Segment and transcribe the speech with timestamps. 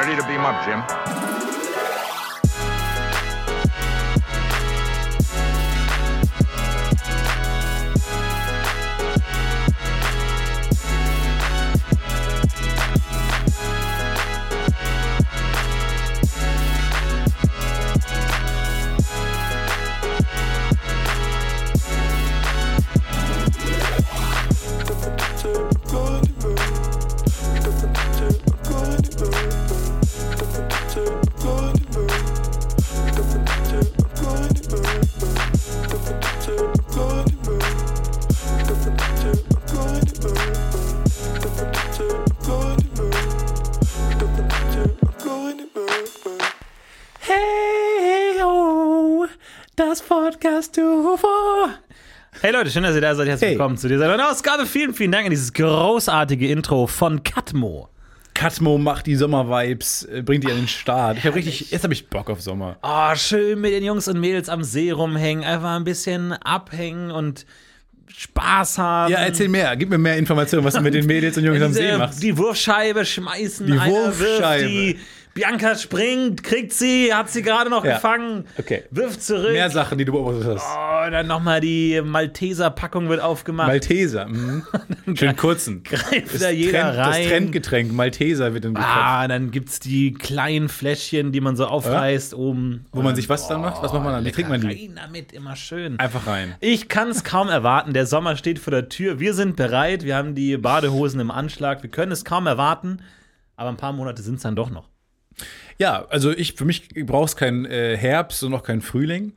[0.00, 1.29] Ready to beam up, Jim?
[52.42, 53.28] Hey Leute, schön, dass ihr da seid.
[53.28, 53.54] Herzlich Hey.
[53.58, 54.64] willkommen zu dieser neuen Ausgabe.
[54.64, 57.88] Vielen, vielen Dank an dieses großartige Intro von Katmo.
[58.32, 61.18] Katmo macht die Sommervibes, äh, bringt die an den Start.
[61.18, 62.78] Ich habe richtig, jetzt habe ich Bock auf Sommer.
[62.82, 67.44] Oh, schön mit den Jungs und Mädels am See rumhängen, einfach ein bisschen abhängen und
[68.08, 69.12] Spaß haben.
[69.12, 71.72] Ja, erzähl mehr, gib mir mehr Informationen, was du mit den Mädels und Jungs am
[71.74, 72.22] See machst.
[72.22, 73.66] Die Wurfscheibe schmeißen.
[73.66, 74.66] Die Wurfscheibe.
[74.66, 74.98] Die.
[75.34, 77.94] Bianca springt, kriegt sie, hat sie gerade noch Ja.
[77.94, 78.44] gefangen.
[78.58, 78.84] Okay.
[78.90, 79.52] Wirft zurück.
[79.52, 80.64] Mehr Sachen, die du beobachtet hast.
[80.66, 83.68] Oh, dann nochmal die Malteser-Packung wird aufgemacht.
[83.68, 84.64] Malteser, mhm.
[85.14, 85.82] schön kurzen.
[85.84, 87.28] Greift da jeder Trend, das rein.
[87.28, 88.92] Trendgetränk Malteser wird dann gekauft.
[88.92, 92.86] Ah, dann gibt's die kleinen Fläschchen, die man so aufreißt oben.
[92.92, 93.82] Wo man sich was dann macht?
[93.82, 94.24] Was macht man dann?
[94.24, 94.66] Wie trinkt man die?
[94.66, 95.98] Rein damit, immer schön.
[95.98, 96.54] Einfach rein.
[96.60, 97.92] Ich kann es kaum erwarten.
[97.92, 99.20] Der Sommer steht vor der Tür.
[99.20, 100.04] Wir sind bereit.
[100.04, 101.82] Wir haben die Badehosen im Anschlag.
[101.82, 102.98] Wir können es kaum erwarten.
[103.56, 104.88] Aber ein paar Monate sind es dann doch noch.
[105.80, 109.32] Ja, also ich, für mich braucht es keinen äh, Herbst und auch keinen Frühling.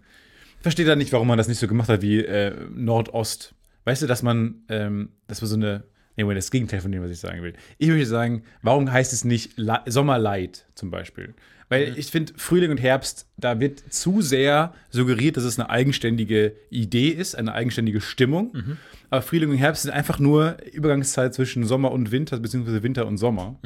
[0.58, 3.56] Ich verstehe da nicht, warum man das nicht so gemacht hat wie äh, Nordost.
[3.86, 5.86] Weißt du, dass man, ähm, das war so eine,
[6.18, 7.54] nee, das Gegenteil von dem, was ich sagen will.
[7.78, 11.34] Ich möchte sagen, warum heißt es nicht La Sommerlight zum Beispiel?
[11.70, 16.58] Weil ich finde, Frühling und Herbst, da wird zu sehr suggeriert, dass es eine eigenständige
[16.70, 18.54] Idee ist, eine eigenständige Stimmung.
[19.10, 23.18] Aber Frühling und Herbst sind einfach nur Übergangszeit zwischen Sommer und Winter, beziehungsweise Winter und
[23.18, 23.60] Sommer.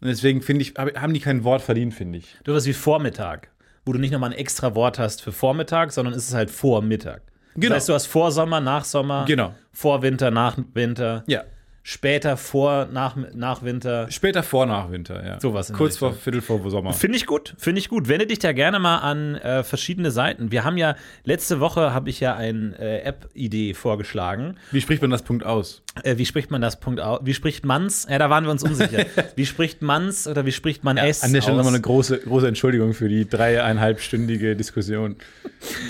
[0.00, 2.36] Und deswegen finde ich, hab- haben die kein Wort verdient, finde ich.
[2.44, 3.50] Du was wie Vormittag,
[3.84, 7.22] wo du nicht nochmal ein extra Wort hast für Vormittag, sondern es ist halt Vormittag.
[7.54, 7.68] Genau.
[7.74, 9.54] Das heißt, du hast Vorsommer, Nachsommer, Genau.
[9.72, 11.42] Vorwinter, Nachwinter, Ja.
[11.82, 14.10] später, vor, nach, Nachwinter.
[14.10, 15.40] Später vor nach Winter, ja.
[15.40, 16.12] Sowas Kurz vor.
[16.12, 16.92] Viertel vor Sommer.
[16.92, 18.08] Finde ich gut, finde ich gut.
[18.08, 20.52] Wende dich da gerne mal an äh, verschiedene Seiten.
[20.52, 20.94] Wir haben ja,
[21.24, 24.56] letzte Woche habe ich ja eine äh, App-Idee vorgeschlagen.
[24.70, 25.82] Wie spricht man das Punkt aus?
[26.04, 27.20] Äh, wie spricht man das Punkt aus?
[27.24, 28.06] Wie spricht man's?
[28.08, 29.06] Ja, da waren wir uns unsicher.
[29.36, 31.22] wie spricht man's oder wie spricht man es?
[31.22, 35.16] An der Stelle nochmal eine große, große Entschuldigung für die dreieinhalbstündige Diskussion.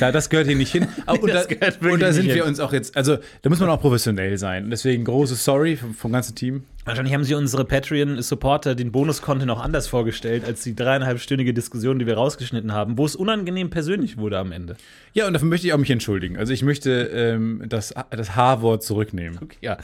[0.01, 0.89] Da, das gehört hier nicht hin.
[1.07, 1.45] Aber- und, da,
[1.91, 2.43] und da sind wir hin.
[2.45, 4.71] uns auch jetzt, also da muss man auch professionell sein.
[4.71, 6.65] Deswegen großes Sorry vom, vom ganzen Team.
[6.87, 12.07] Wahrscheinlich haben sie unsere Patreon-Supporter den Bonus-Content auch anders vorgestellt, als die dreieinhalbstündige Diskussion, die
[12.07, 14.77] wir rausgeschnitten haben, wo es unangenehm persönlich wurde am Ende.
[15.13, 16.39] Ja, und dafür möchte ich auch mich entschuldigen.
[16.39, 19.39] Also ich möchte ähm, das, das H-Wort zurücknehmen.
[19.61, 19.77] Ja,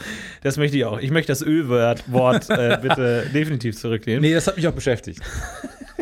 [0.42, 0.98] das möchte ich auch.
[0.98, 4.22] Ich möchte das Ö-Wort Wort, äh, bitte definitiv zurücknehmen.
[4.22, 5.20] Nee, das hat mich auch beschäftigt.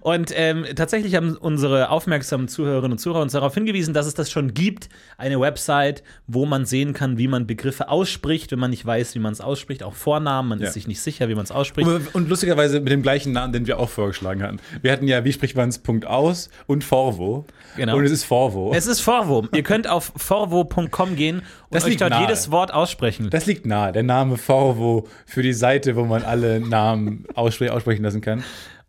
[0.00, 4.30] Und ähm, tatsächlich haben unsere aufmerksamen Zuhörerinnen und Zuhörer uns darauf hingewiesen, dass es das
[4.30, 4.88] schon gibt.
[5.18, 9.18] Eine Website, wo man sehen kann, wie man Begriffe ausspricht, wenn man nicht weiß, wie
[9.18, 9.82] man es ausspricht.
[9.82, 10.68] Auch Vornamen, man Ja.
[10.68, 11.88] ist sich nicht sicher, wie man es ausspricht.
[11.88, 14.58] Und, und lustigerweise mit dem gleichen Namen, den wir auch vorgeschlagen hatten.
[14.80, 17.46] Wir hatten ja, wie spricht man es Punkt aus und Forvo.
[17.76, 17.96] Genau.
[17.96, 18.72] Und es ist Forvo.
[18.74, 19.46] Es ist Forvo.
[19.54, 22.22] Ihr könnt auf forvo.com gehen und Das euch dort nahe.
[22.22, 23.28] jedes Wort aussprechen.
[23.30, 23.92] Das liegt nahe.
[23.92, 28.42] Der Name Forvo für die Seite, wo man alle Namen ausspre aussprechen lassen kann.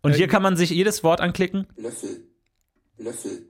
[0.04, 1.66] Und hier kann man sich jedes Wort anklicken.
[1.76, 2.28] Löffel,
[2.98, 3.46] Löffel,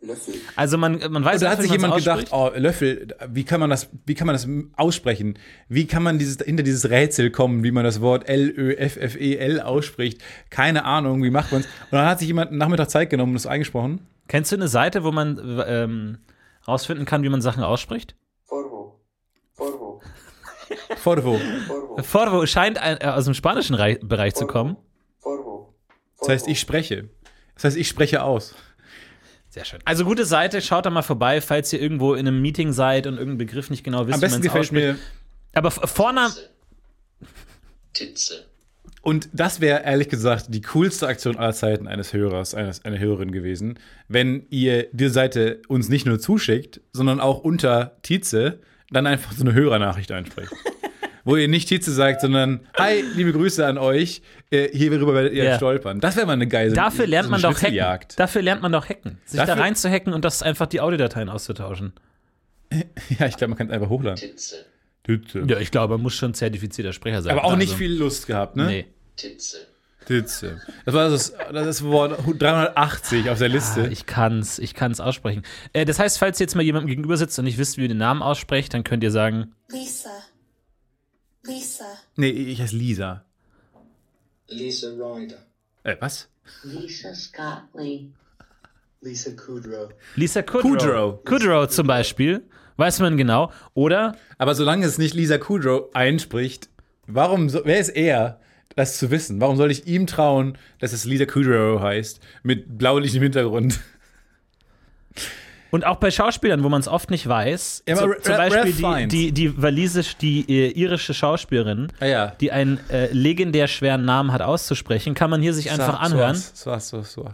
[0.00, 0.34] Löffel.
[0.54, 3.70] Also man, man weiß Und da hat sich jemand gedacht, oh, Löffel, wie kann man
[3.70, 4.46] das, wie kann man das
[4.76, 5.38] aussprechen?
[5.68, 10.22] Wie kann man dieses, hinter dieses Rätsel kommen, wie man das Wort L-Ö-F-F-E-L ausspricht?
[10.50, 11.66] Keine Ahnung, wie macht man es?
[11.66, 14.06] Und dann hat sich jemand einen Nachmittag Zeit genommen und das eingesprochen.
[14.28, 16.18] Kennst du eine Seite, wo man ähm,
[16.68, 18.16] rausfinden kann, wie man Sachen ausspricht?
[18.44, 19.00] Forvo,
[19.54, 20.02] Forvo,
[20.96, 21.38] Forvo.
[21.38, 24.76] Forvo, Forvo scheint ein, äh, aus dem spanischen Rei Bereich zu kommen.
[26.26, 27.08] Das heißt, ich spreche.
[27.54, 28.54] Das heißt, ich spreche aus.
[29.48, 29.80] Sehr schön.
[29.84, 33.14] Also gute Seite, schaut da mal vorbei, falls ihr irgendwo in einem Meeting seid und
[33.14, 34.98] irgendeinen Begriff nicht genau wisst, Am besten wie man es gefällt mir,
[35.54, 36.34] Aber Vorname,
[37.94, 38.44] Titze.
[39.00, 43.30] Und das wäre ehrlich gesagt die coolste Aktion aller Zeiten eines Hörers, eines, einer Hörerin
[43.30, 48.58] gewesen, wenn ihr diese Seite uns nicht nur zuschickt, sondern auch unter Tietze
[48.90, 50.52] dann einfach so eine Hörernachricht einsprecht.
[51.26, 55.44] Wo ihr nicht Tietze sagt, sondern Hi, liebe Grüße an euch, äh, hierüber werdet ihr
[55.44, 55.56] Ja.
[55.56, 56.00] stolpern.
[56.00, 58.06] Das wäre mal eine geile dafür lernt so man doch hacken.
[58.16, 59.18] Dafür lernt man doch hacken.
[59.26, 61.92] Sich da Dafür- rein zu hacken und das einfach die Audiodateien auszutauschen.
[63.18, 64.16] Ja, ich glaube, man kann es einfach hochladen.
[64.18, 64.64] Titze,
[65.04, 65.44] Tietze.
[65.46, 67.32] Ja, ich glaube, man muss schon zertifizierter Sprecher sein.
[67.36, 68.66] Aber auch nicht Also, viel Lust gehabt, ne?
[68.66, 68.86] Nee.
[69.16, 69.58] Titze,
[70.08, 70.60] Ditze.
[70.84, 73.82] Das war das, das ist Wort 380 auf der Liste.
[73.82, 75.42] Ah, ich kann's, ich kann's aussprechen.
[75.72, 77.88] Äh, das heißt, falls ihr jetzt mal jemandem gegenüber sitzt und nicht wisst, wie ihr
[77.88, 80.10] den Namen aussprecht, dann könnt ihr sagen, Lisa.
[81.46, 81.86] Lisa.
[82.16, 83.24] nee, ich heiße Lisa.
[84.48, 85.38] Lisa Ryder.
[85.82, 86.28] Äh, was?
[86.64, 88.08] Lisa Scott Lee.
[89.00, 89.90] Lisa Kudrow.
[90.14, 90.62] Lisa Kudrow.
[90.78, 91.24] Kudrow.
[91.24, 92.42] Kudrow zum Beispiel,
[92.76, 93.52] weiß man genau.
[93.74, 96.68] Oder Aber solange es nicht Lisa Kudrow einspricht,
[97.06, 98.40] warum, so, wer ist er,
[98.74, 99.40] das zu wissen?
[99.40, 103.80] Warum soll ich ihm trauen, dass es Lisa Kudrow heißt, mit blaulichem Hintergrund?
[105.70, 109.08] Und auch bei Schauspielern, wo man es oft nicht weiß, Ja, zu, zum Beispiel die,
[109.08, 112.26] die, die walisisch, die äh, irische Schauspielerin, Ah ja.
[112.40, 116.36] die einen äh, legendär schweren Namen hat auszusprechen, kann man hier sich einfach anhören.
[116.36, 117.30] So, so, so, so.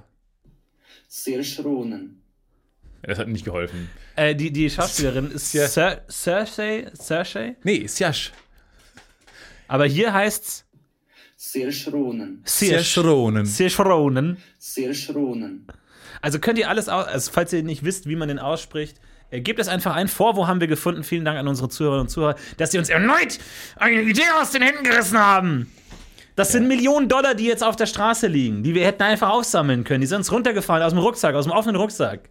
[1.09, 2.17] Saoirse Ronan.
[3.03, 3.89] Ja, das hat nicht geholfen.
[4.17, 5.67] Äh, die, die Schauspielerin ist Ja.
[5.67, 8.33] Cer- Cersei, Cersei, Nee, Sjasch.
[9.69, 10.65] aber hier heißt's
[11.37, 12.41] Saoirse Ronan.
[12.45, 13.01] Saoirse
[15.13, 15.67] Ronan.
[16.23, 18.99] Also könnt ihr alles, aus, also falls ihr nicht wisst, wie man den ausspricht,
[19.31, 20.09] äh, gebt es einfach ein.
[20.09, 20.37] vor.
[20.37, 21.03] Wo haben wir gefunden?
[21.03, 23.39] Vielen Dank an unsere Zuhörerinnen und Zuhörer, dass sie uns erneut
[23.77, 25.71] eine Idee aus den Händen gerissen haben.
[26.37, 29.85] Das sind Millionen Dollar, die jetzt auf der Straße liegen, die wir hätten einfach aufsammeln
[29.85, 30.01] können.
[30.01, 32.31] Die sind uns runtergefallen aus dem Rucksack, aus dem offenen Rucksack.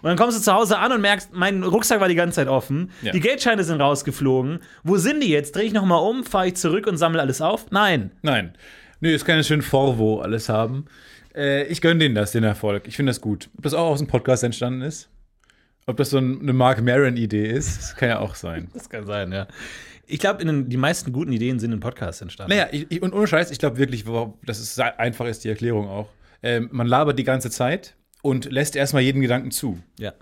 [0.00, 2.48] Und dann kommst du zu Hause an und merkst, mein Rucksack war die ganze Zeit
[2.48, 2.90] offen.
[3.02, 3.12] Ja.
[3.12, 4.58] Die Geldscheine sind rausgeflogen.
[4.82, 5.54] Wo sind die jetzt?
[5.54, 7.70] Drehe ich nochmal um, fahre ich zurück und sammle alles auf?
[7.70, 8.10] Nein.
[8.22, 8.54] Nein.
[9.00, 10.86] Nö, es kann ja schön Vorwo alles haben.
[11.34, 12.86] Äh, ich gönne denen das, den Erfolg.
[12.86, 13.48] Ich finde das gut.
[13.56, 15.08] Ob das auch aus dem Podcast entstanden ist?
[15.86, 17.78] Ob das so ein- eine Mark Maron-Idee ist?
[17.78, 18.68] Das kann ja auch sein.
[18.74, 19.48] Das kann sein, ja.
[20.06, 22.50] Ich glaube, die meisten guten Ideen sind in Podcasts entstanden.
[22.50, 24.04] Naja, ich, ich, und ohne Scheiß, ich glaube wirklich,
[24.44, 26.08] das ist einfach ist die Erklärung auch.
[26.42, 29.78] Ähm, man labert die ganze Zeit und lässt erstmal jeden Gedanken zu.
[29.98, 30.12] Ja.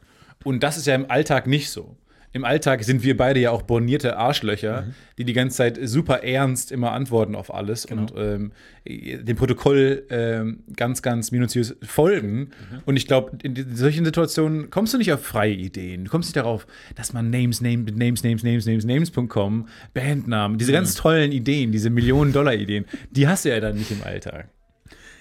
[0.44, 1.96] Und das ist ja im Alltag nicht so.
[2.32, 4.84] Im Alltag sind wir beide ja auch bornierte Arschlöcher,
[5.18, 8.52] die die ganze Zeit super ernst immer antworten auf alles und ähm,
[8.86, 12.50] dem Protokoll ähm, ganz, ganz minutiös folgen.
[12.86, 16.04] Und ich glaube, in solchen Situationen kommst du nicht auf freie Ideen.
[16.04, 20.72] Du kommst nicht darauf, dass man Names, Names, Names, Names, Names, Names, Names.com, Bandnamen, diese
[20.72, 24.48] ganz tollen Ideen, diese Millionen-Dollar-Ideen, die hast du ja dann nicht im Alltag.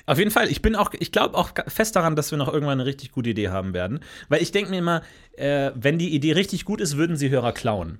[0.09, 2.79] Auf jeden Fall, ich bin auch, ich glaube auch fest daran, dass wir noch irgendwann
[2.79, 3.99] eine richtig gute Idee haben werden.
[4.27, 5.03] Weil ich denke mir immer,
[5.33, 7.99] äh, wenn die Idee richtig gut ist, würden sie Hörer klauen.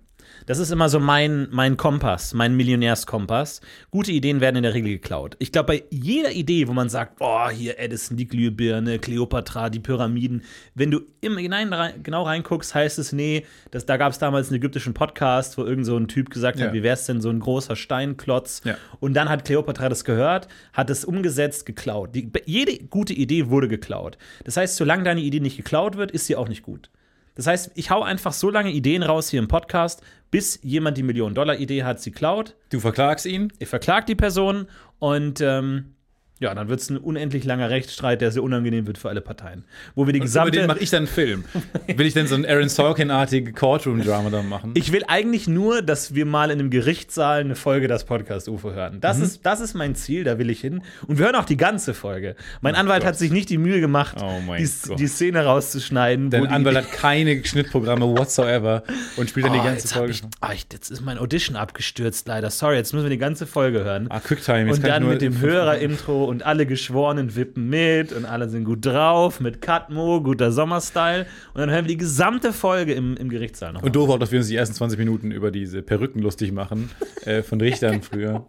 [0.50, 3.62] Das ist immer so mein, mein Kompass, mein Millionärskompass.
[3.92, 5.36] Gute Ideen werden in der Regel geklaut.
[5.38, 9.80] Ich glaube, bei jeder Idee, wo man sagt, oh, hier Edison, die Glühbirne, Kleopatra, die
[9.80, 10.42] Pyramiden,
[10.74, 14.56] wenn du immer hinein, genau reinguckst, heißt es, nee, das, da gab es damals einen
[14.56, 16.66] ägyptischen Podcast, wo irgend so ein Typ gesagt Ja.
[16.66, 18.62] hat, wie wär's denn so ein großer Steinklotz?
[18.64, 18.76] Ja.
[19.00, 22.16] Und dann hat Kleopatra das gehört, hat es umgesetzt, geklaut.
[22.16, 24.18] Die, jede gute Idee wurde geklaut.
[24.46, 26.90] Das heißt, solange deine Idee nicht geklaut wird, ist sie auch nicht gut.
[27.36, 31.04] Das heißt, ich hau einfach so lange Ideen raus hier im Podcast, bis jemand die
[31.04, 32.56] Million-Dollar-Idee hat, sie klaut.
[32.70, 34.68] Du verklagst ihn, Ich verklag die Person
[35.00, 35.96] und ähm,
[36.40, 39.64] ja, dann wird es ein unendlich langer Rechtsstreit, der sehr unangenehm wird für alle Parteien.
[39.96, 40.52] Wo wir die und über gesamte.
[40.60, 41.44] den mache ich dann einen Film.
[41.88, 44.72] Will ich denn so ein Aaron Sorkin-artige Courtroom-Drama dann machen?
[44.76, 48.72] Ich will eigentlich nur, dass wir mal in einem Gerichtssaal eine Folge das Podcast UFO
[48.72, 49.00] hören.
[49.02, 50.82] Das, ist, das ist mein Ziel, da will ich hin.
[51.08, 52.36] Und wir hören auch die ganze Folge.
[52.62, 55.00] Mein Anwalt hat sich nicht die Mühe gemacht, Oh die, Gott.
[55.00, 56.30] die Szene rauszuschneiden.
[56.30, 58.84] Dein die- Anwalt hat keine Schnittprogramme whatsoever
[59.18, 60.12] und spielt dann die Oh, ganze jetzt, Folge.
[60.14, 62.50] ich, oh, ich, jetzt ist mein Audition abgestürzt, leider.
[62.50, 64.08] Sorry, jetzt müssen wir die ganze Folge hören.
[64.10, 64.68] Ah, Quicktime.
[64.68, 68.86] jetzt und dann mit dem Hörer-Intro und alle Geschworenen wippen mit und alle sind gut
[68.86, 71.26] drauf mit Katmo, guter Sommerstyle.
[71.54, 73.84] Und dann hören wir die gesamte Folge im, im Gerichtssaal noch.
[73.84, 76.90] Und doof auch, dass wir uns die ersten 20 Minuten über diese Perücken lustig machen
[77.26, 78.46] äh, von Richtern früher.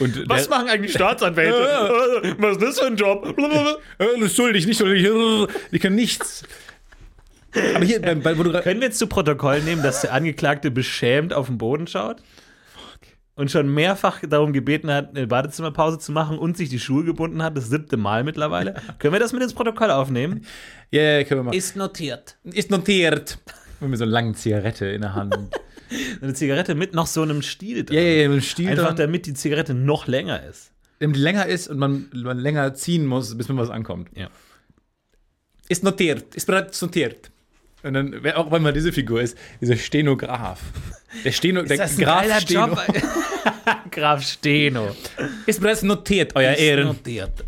[0.00, 1.56] Und Was machen eigentlich Staatsanwälte?
[2.22, 3.34] Äh, Was ist das für ein Job?
[3.98, 5.08] Äh, das ist schuldig, nicht schuldig.
[5.72, 6.42] Die können nichts.
[7.74, 10.12] Aber hier, bei, bei, wo du gra- Können wir jetzt zu Protokoll nehmen, dass der
[10.14, 12.22] Angeklagte beschämt auf den Boden schaut?
[13.34, 17.42] Und schon mehrfach darum gebeten hat, eine Badezimmerpause zu machen und sich die Schuhe gebunden
[17.42, 18.74] hat, das siebte Mal mittlerweile.
[18.98, 20.44] Können wir das mit ins Protokoll aufnehmen?
[20.90, 21.56] Ja, ja, können wir machen.
[21.56, 22.36] Ist notiert.
[22.44, 23.38] Ist notiert.
[23.80, 25.34] Mit so einer langen Zigarette in der Hand.
[26.22, 27.96] Eine Zigarette mit noch so einem Stiel drin.
[27.96, 30.72] ja, ja, ja, mit dem Stiel Einfach dran, damit die Zigarette noch länger ist.
[31.00, 34.08] damit die länger ist und man, man länger ziehen muss, bis man was ankommt.
[34.14, 34.28] Ja.
[35.68, 37.30] Ist notiert, ist bereits notiert.
[37.82, 40.60] Und dann, wer auch immer diese Figur ist, dieser Stenograf.
[41.24, 42.78] Der Steno, der Graf Steno.
[43.90, 44.96] Graf Steno.
[45.46, 46.86] Ist bereits notiert, euer Ehren.
[46.86, 47.44] Notiert.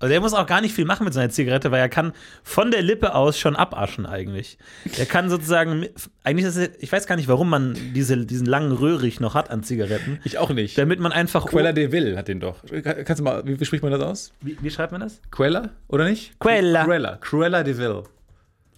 [0.00, 2.12] Also der muss auch gar nicht viel machen mit seiner Zigarette, weil er kann
[2.44, 4.56] von der Lippe aus schon abaschen eigentlich.
[4.96, 5.86] Er kann sozusagen,
[6.22, 9.50] eigentlich ist es, ich weiß gar nicht, warum man diese, diesen langen Röhrig noch hat
[9.50, 10.78] an Zigaretten, Ich auch nicht.
[10.78, 12.62] damit man einfach, Quella de Vil hat den doch.
[12.84, 14.32] Kannst du mal, wie, wie spricht man das aus?
[14.40, 15.20] wie, wie schreibt man das?
[15.32, 16.38] Quella, oder nicht?
[16.38, 16.84] Quella.
[16.84, 17.16] Quella.
[17.16, 18.02] Cruella de Vil.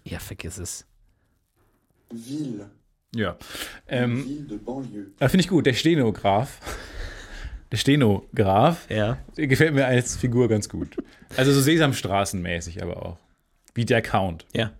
[0.04, 0.86] Ja, vergiss es.
[2.10, 2.70] Ville.
[3.14, 3.36] Ja.
[3.88, 5.06] Ähm, Ville de banlieue.
[5.18, 6.58] da finde ich gut, der Stenograf.
[7.72, 9.18] der Stenograf, Ja.
[9.36, 10.96] der gefällt mir als Figur ganz gut.
[11.36, 13.18] Also so Sesamstraßenmäßig aber auch.
[13.74, 14.46] Wie der Count.
[14.52, 14.72] Ja.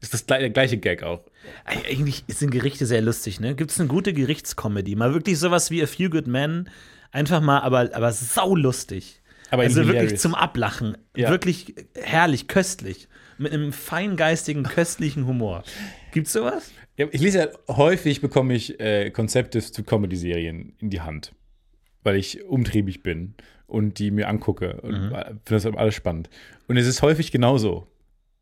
[0.00, 1.20] Ist das der gleiche Gag auch.
[1.64, 3.54] Eig- Eigentlich sind Gerichte sehr lustig, ne?
[3.54, 4.96] Gibt es eine gute Gerichtscomedy?
[4.96, 6.68] Mal wirklich sowas wie A Few Good Men.
[7.12, 9.22] Einfach mal, aber, aber saulustig.
[9.50, 10.20] Aber also wirklich hilarious.
[10.20, 10.96] zum Ablachen.
[11.16, 11.30] Ja.
[11.30, 13.08] Wirklich herrlich, köstlich.
[13.36, 15.64] Mit einem feingeistigen, köstlichen Humor.
[16.12, 16.70] Gibt's sowas?
[16.96, 21.32] Ja, ich lese ja häufig, bekomme ich äh, Konzepte zu Comedy-Serien in die Hand,
[22.04, 23.34] weil ich umtriebig bin
[23.66, 26.30] und die mir angucke und finde das alles spannend.
[26.68, 27.88] Und es ist häufig genauso.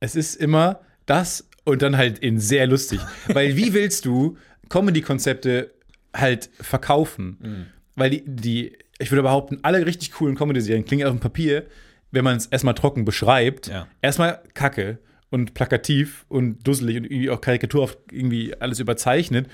[0.00, 3.00] Es ist immer das und dann halt in sehr lustig.
[3.28, 4.36] weil wie willst du
[4.68, 5.72] Comedy-Konzepte
[6.14, 7.70] halt verkaufen?
[7.94, 11.64] Weil die, die, ich würde behaupten, alle richtig coolen Comedy-Serien klingen auf dem Papier,
[12.10, 13.86] wenn man es erstmal trocken beschreibt, Ja.
[14.00, 14.98] erstmal kacke
[15.30, 19.48] und plakativ und dusselig und irgendwie auch karikaturhaft irgendwie alles überzeichnet.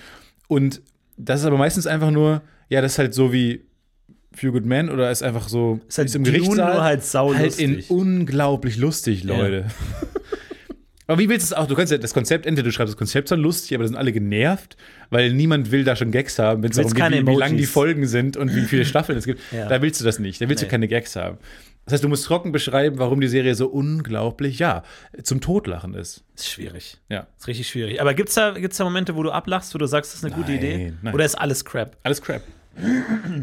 [0.49, 0.81] Und
[1.17, 3.63] das ist aber meistens einfach nur, ja, das ist halt so wie
[4.35, 6.75] Few Good Men oder ist einfach so Ist halt es im Gerichtssaal.
[6.75, 7.67] nur halt saulustig.
[7.67, 9.67] Halt in unglaublich lustig, Leute.
[11.09, 11.67] aber wie willst du es auch?
[11.67, 13.97] Du kannst ja das Konzept, entweder du schreibst das Konzept schon lustig, aber da sind
[13.97, 14.77] alle genervt,
[15.11, 17.67] weil niemand will da schon Gags haben, wenn es darum geht, wie, wie lang die.
[17.67, 19.41] Folgen sind und wie viele Staffeln es gibt.
[19.53, 19.69] Ja.
[19.69, 20.41] Da willst du das nicht.
[20.41, 20.69] Da willst Nee.
[20.69, 21.39] du keine Gags haben.
[21.87, 24.83] Das heißt, du musst trocken beschreiben, warum die Serie so unglaublich, ja,
[25.23, 26.23] zum Totlachen ist.
[26.37, 26.99] Ist schwierig.
[27.09, 27.27] Ja.
[27.39, 27.99] Ist richtig schwierig.
[28.03, 30.35] Aber gibt's da, gibt's da Momente, wo du ablachst, wo du sagst, das ist eine
[30.35, 30.93] gute Nein, Idee?
[31.01, 31.15] nein.
[31.15, 31.97] Oder ist alles Crap?
[32.03, 32.43] Alles Crap.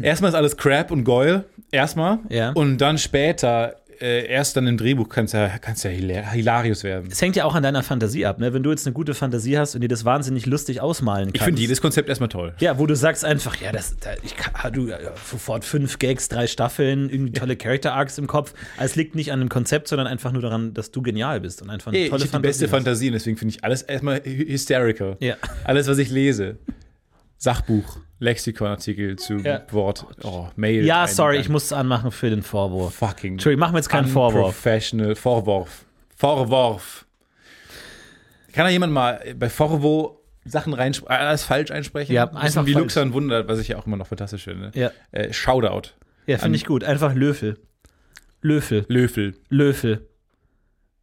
[0.02, 1.44] Erstmal ist alles Crap und Goyle.
[1.72, 2.20] Erstmal.
[2.28, 2.52] Ja.
[2.52, 6.84] Und dann später, äh, erst dann im Drehbuch, kann es ja, kann's ja hila- hilarious
[6.84, 7.08] werden.
[7.10, 8.52] Es hängt ja auch an deiner Fantasie ab, ne?
[8.52, 11.36] Wenn du jetzt eine gute Fantasie hast und dir das wahnsinnig lustig ausmalen kannst.
[11.36, 12.54] Ich finde jedes Konzept erstmal toll.
[12.60, 14.98] Ja, wo du sagst einfach, ja, das, da, ich kann, du ja,
[15.30, 18.52] sofort fünf Gags, drei Staffeln, irgendwie tolle Character Arcs im Kopf.
[18.76, 21.62] Also es liegt nicht an dem Konzept, sondern einfach nur daran, dass du genial bist
[21.62, 22.70] und einfach eine Ey, ich tolle habe die beste hast.
[22.70, 25.16] Fantasie, und deswegen finde ich alles erstmal hy- hysterical.
[25.20, 25.36] Ja.
[25.64, 26.58] Alles, was ich lese.
[27.38, 29.62] Sachbuch, Lexikonartikel zu Ja.
[29.72, 30.84] Wort, oh, Mail.
[30.84, 32.94] Ja, sorry, ich muss es anmachen für den Vorwurf.
[32.94, 33.32] Fucking.
[33.34, 34.42] Entschuldigung, mach mir jetzt keinen Vorwurf.
[34.54, 35.14] Professional.
[35.14, 35.84] Vorwurf.
[36.16, 37.06] Vorwurf.
[38.52, 42.14] Kann da jemand mal bei Vorwo Sachen reinsprechen, alles falsch einsprechen?
[42.14, 42.82] Ja, Ein bisschen einfach wie falsch.
[42.84, 44.70] Luxan wundert, was ich ja auch immer noch fantastisch finde.
[44.74, 45.90] Ja, Äh, Shoutout.
[46.26, 46.84] ja finde ich gut.
[46.84, 47.58] Einfach Löffel.
[48.40, 48.86] Löffel.
[48.88, 49.34] Löffel.
[49.50, 50.08] Löffel.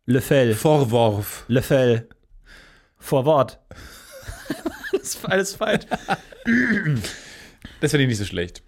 [0.05, 0.55] Löffel.
[0.55, 1.43] Vorwurf.
[1.47, 2.09] Löffel.
[2.97, 3.59] Vorwort.
[4.93, 5.83] alles, alles falsch.
[7.81, 8.61] Das finde ich nicht so schlecht.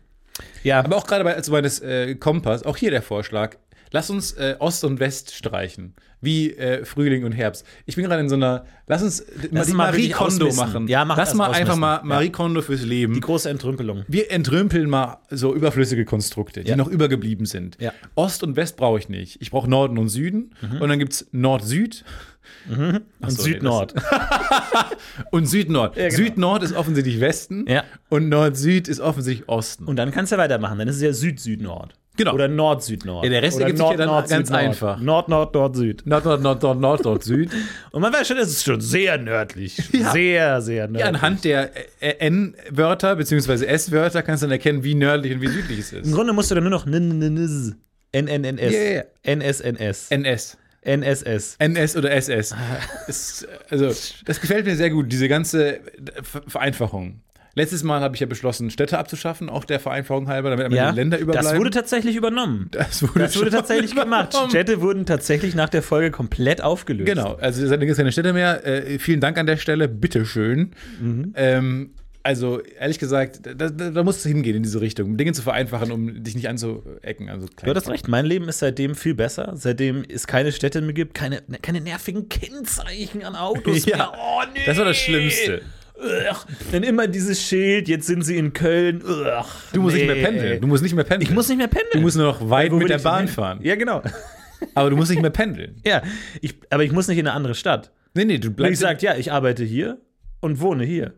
[0.64, 3.56] Ja, Aber auch gerade bei, also bei des äh, Kompass, auch hier der Vorschlag,
[3.92, 5.94] lass uns äh, Ost und West streichen.
[6.22, 7.66] Wie äh, Frühling und Herbst.
[7.86, 10.88] Ich bin gerade in so einer, lass uns die mal Marie Kondo machen.
[10.88, 12.02] Ja, mach lass das mal einfach mal Ja.
[12.04, 13.14] Marie Kondo fürs Leben.
[13.14, 14.04] die große Entrümpelung.
[14.08, 16.76] Wir entrümpeln mal so überflüssige Konstrukte, die Ja.
[16.78, 17.78] noch übergeblieben sind.
[17.80, 17.94] Ja.
[18.16, 19.40] Ost und West brauche ich nicht.
[19.42, 20.56] Ich brauche Norden und Süden.
[20.80, 22.04] Und dann gibt es Nord-Süd
[22.70, 23.94] Und so, Süd-Nord.
[25.32, 25.96] und Süd-Nord.
[25.98, 26.16] Ja, genau.
[26.18, 27.84] Süd-Nord ist offensichtlich Westen Ja.
[28.10, 29.86] und Nord-Süd ist offensichtlich Osten.
[29.86, 30.78] Und dann kannst du weitermachen.
[30.80, 31.94] Dann ist es ja Süd-Süd-Nord.
[32.18, 32.34] Genau.
[32.34, 33.26] Oder Nord-Süd-Nord.
[33.26, 34.64] Ja, der Rest ergibt sich ja dann Nord-Nord, ganz Süd-Nord.
[34.66, 35.00] einfach.
[35.02, 37.52] Nord, Nord, Nord, Nord, Nord, Nord, Süd.
[37.92, 39.78] Und man weiß schon, es ist schon sehr nördlich.
[39.96, 40.12] Ja.
[40.12, 41.02] Sehr, sehr nördlich.
[41.02, 43.66] Ja, anhand der äh, N-Wörter bzw.
[43.66, 46.14] S-Wörter kannst du dann erkennen, wie nördlich und wie südlich es Im ist.
[46.14, 47.76] Grunde musst du dann nur noch NNNS.
[48.14, 48.72] NNNS.
[48.74, 49.36] Ja, ja, ja.
[49.36, 50.08] NSNS.
[50.12, 50.58] NS.
[50.86, 51.56] NSS.
[51.60, 52.56] NS oder SS.
[53.08, 53.88] Es, also,
[54.26, 55.80] das gefällt mir sehr gut, diese ganze
[56.24, 57.22] Ver- Vereinfachung.
[57.58, 61.18] Letztes Mal habe ich ja beschlossen, Städte abzuschaffen, auch der Vereinfachung halber, damit Ja, Länder
[61.18, 61.52] überbleiben.
[61.52, 62.68] das wurde tatsächlich übernommen.
[62.72, 64.36] das wurde, Das wurde tatsächlich gemacht.
[64.50, 67.08] Städte wurden tatsächlich nach der Folge komplett aufgelöst.
[67.08, 68.66] Genau, also es sind keine Städte mehr.
[68.68, 70.72] Äh, vielen Dank an der Stelle, bitteschön.
[71.00, 71.32] Mhm.
[71.36, 71.92] Ähm,
[72.26, 75.92] also, ehrlich gesagt, da, da, da muss es hingehen in diese Richtung, Dinge zu vereinfachen,
[75.92, 77.30] um dich nicht anzuecken.
[77.30, 79.54] Also Du hattest recht, mein Leben ist seitdem viel besser.
[79.56, 84.12] Seitdem es keine Städte mehr gibt, keine, keine nervigen Kennzeichen an Autos Ja, mehr.
[84.18, 84.62] Oh, nee.
[84.66, 85.62] Das war das Schlimmste.
[85.98, 86.36] Ugh.
[86.72, 89.04] Dann immer dieses Schild, jetzt sind sie in Köln.
[89.04, 89.46] Ugh.
[89.72, 90.62] Du musst nicht Nee, mehr pendeln.
[90.62, 91.30] Du musst nicht mehr pendeln.
[91.30, 91.92] Ich muss nicht mehr pendeln.
[91.94, 93.60] Du musst nur noch weit Wo mit der ich Bahn fahren.
[93.62, 94.02] Ja, genau.
[94.74, 95.76] Aber du musst nicht mehr pendeln.
[95.86, 96.02] Ja,
[96.42, 97.92] ich, aber ich muss nicht in eine andere Stadt.
[98.16, 98.82] Nee, nee, du Wenn ich bleibst.
[98.82, 100.00] sage, ja, ich arbeite hier
[100.40, 101.14] und wohne hier.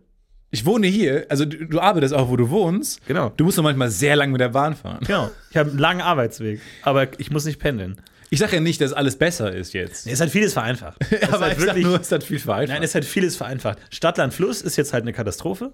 [0.49, 3.05] Ich wohne hier, also du, du arbeitest auch, wo du wohnst.
[3.07, 3.31] Genau.
[3.35, 4.99] Du musst nur manchmal sehr lang mit der Bahn fahren.
[5.05, 5.29] Genau.
[5.51, 7.97] Ich habe einen langen Arbeitsweg, aber ich muss nicht pendeln.
[8.29, 10.05] Ich sage ja nicht, dass alles besser ist jetzt.
[10.07, 10.97] Es hat vieles vereinfacht.
[11.11, 12.73] Es aber halt ich sag nur, es hat viel vereinfacht.
[12.75, 13.77] Nein, es hat vieles vereinfacht.
[13.89, 15.71] Stadt, Land, Fluss ist jetzt halt eine Katastrophe.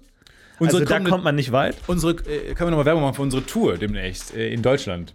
[0.60, 1.76] Unsere also da kommende- kommt man nicht weit.
[1.88, 5.14] unsere, äh, können wir nochmal Werbung machen für unsere Tour demnächst äh, in Deutschland.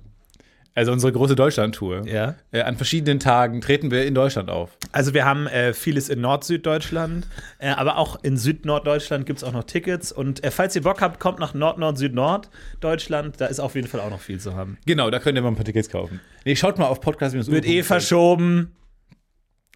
[0.75, 2.07] Also unsere große Deutschland-Tour.
[2.07, 2.35] Ja.
[2.51, 4.77] Äh, an verschiedenen Tagen treten wir in Deutschland auf.
[4.91, 7.27] Also wir haben äh, vieles in Nord-Süddeutschland,
[7.59, 10.11] äh, aber auch in Süd-Norddeutschland gibt es auch noch Tickets.
[10.11, 13.41] Und äh, falls ihr Bock habt, kommt nach Nord-Nord-Süd-Nord-Deutschland.
[13.41, 14.77] Da ist auf jeden Fall auch noch viel zu haben.
[14.85, 16.21] Genau, da könnt ihr mal ein paar Tickets kaufen.
[16.45, 18.75] Nee, schaut mal auf podcast Wird eh verschoben.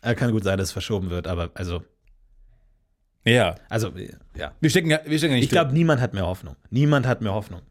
[0.03, 1.81] Äh, kann gut sein, dass es verschoben wird, aber also,
[3.25, 3.55] Ja.
[3.69, 4.51] also äh, ja.
[4.59, 6.55] Wir stecken ja, wir stecken ja nicht Ich glaube, niemand hat mehr Hoffnung.
[6.69, 7.61] Niemand hat mehr Hoffnung.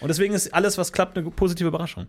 [0.00, 2.08] Und deswegen ist alles, was klappt, eine positive Überraschung.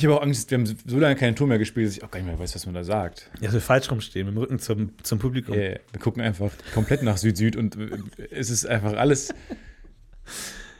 [0.00, 2.10] Ich habe auch Angst, wir haben so lange keinen Ton mehr gespielt, dass ich auch
[2.10, 3.30] gar nicht mehr weiß, was man da sagt.
[3.42, 5.54] Ja, wir falsch rumstehen, mit dem Rücken zum, zum Publikum.
[5.54, 7.90] Äh, wir gucken einfach komplett nach Süd-Süd und äh,
[8.30, 9.34] es ist einfach alles.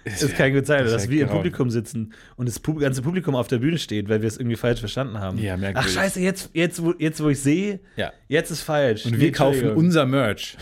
[0.05, 1.37] Es kann gut sein, Das ist dass ja wir im grau.
[1.37, 4.81] Publikum sitzen und das ganze Publikum auf der Bühne steht, weil wir es irgendwie falsch
[4.81, 5.37] verstanden haben.
[5.37, 5.91] Ja, merkwürdig.
[5.95, 8.15] Ach scheiße, jetzt, jetzt, wo, jetzt wo ich sehe, Ja.
[8.27, 9.05] jetzt ist falsch.
[9.05, 10.57] Und Nee, wir kaufen unser Merch.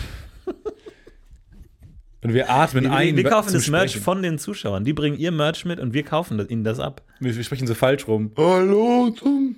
[2.22, 3.16] Und wir atmen wir, ein.
[3.16, 4.02] wir, kaufen das Merch Sprechen.
[4.04, 4.84] von den Zuschauern.
[4.84, 7.02] Die bringen ihr Merch mit und wir kaufen das, ihnen das ab.
[7.20, 8.32] Wir, wir sprechen so falsch rum.
[8.36, 9.56] Hallo zum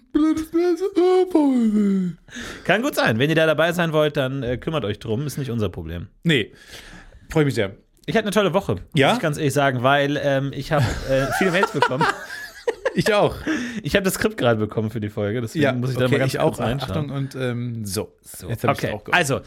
[2.64, 3.18] Kann gut sein.
[3.18, 5.26] Wenn ihr da dabei sein wollt, dann äh, kümmert euch drum.
[5.26, 6.08] Ist nicht unser Problem.
[6.22, 6.52] Nee,
[7.30, 7.76] freue mich sehr.
[8.06, 9.08] Ich hatte eine tolle Woche, Ja?
[9.08, 12.04] muss ich ganz ehrlich sagen, weil ähm, ich habe äh, viele Mails bekommen.
[12.94, 13.36] Ich auch.
[13.82, 16.34] Ich habe das Skript gerade bekommen für die Folge, deswegen muss ich da mal ganz
[16.34, 16.64] ich kurz auch.
[16.64, 16.90] reinschauen.
[16.90, 18.12] Achtung und ähm, so.
[18.48, 19.40] Jetzt hab ich's Okay, auch also,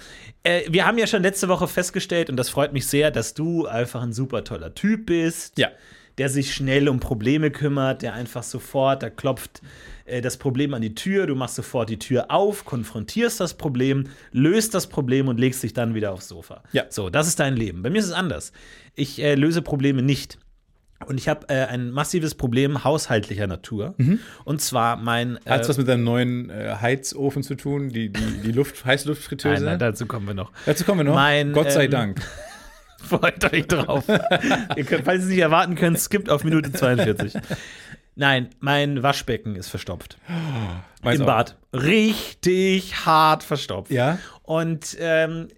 [0.44, 3.66] äh, wir haben ja schon letzte Woche festgestellt, und das freut mich sehr, dass du
[3.68, 5.70] einfach ein super toller Typ bist, Ja.
[6.18, 9.62] der sich schnell um Probleme kümmert, der einfach sofort, da klopft
[10.06, 14.06] äh, das Problem an die Tür, du machst sofort die Tür auf, konfrontierst das Problem,
[14.32, 16.64] löst das Problem und legst dich dann wieder aufs Sofa.
[16.72, 16.86] Ja.
[16.90, 17.84] So, das ist dein Leben.
[17.84, 18.54] Bei mir ist es anders.
[18.96, 20.38] Ich äh, löse Probleme nicht.
[21.06, 23.96] Und ich habe äh, ein massives Problem haushaltlicher Natur.
[24.46, 25.38] Und zwar mein.
[25.46, 27.90] Äh, Hat es was mit deinem neuen äh, Heizofen zu tun?
[27.90, 29.64] Die, die, die Luft, Heißluftfritteuse?
[29.64, 30.52] nein, nein, dazu kommen wir noch.
[30.66, 31.16] Dazu kommen wir noch.
[31.16, 32.22] Mein, Gott sei ähm, Dank.
[33.04, 34.06] Freut euch drauf.
[34.78, 37.34] Ihr könnt, falls ihr es nicht erwarten könnt, skippt auf Minute 42.
[38.16, 40.18] Nein, mein Waschbecken ist verstopft.
[41.04, 41.28] Meins Im auch.
[41.28, 41.58] Bad.
[41.74, 43.92] Richtig hart verstopft.
[43.92, 44.20] Ja?
[44.44, 45.50] Und ähm,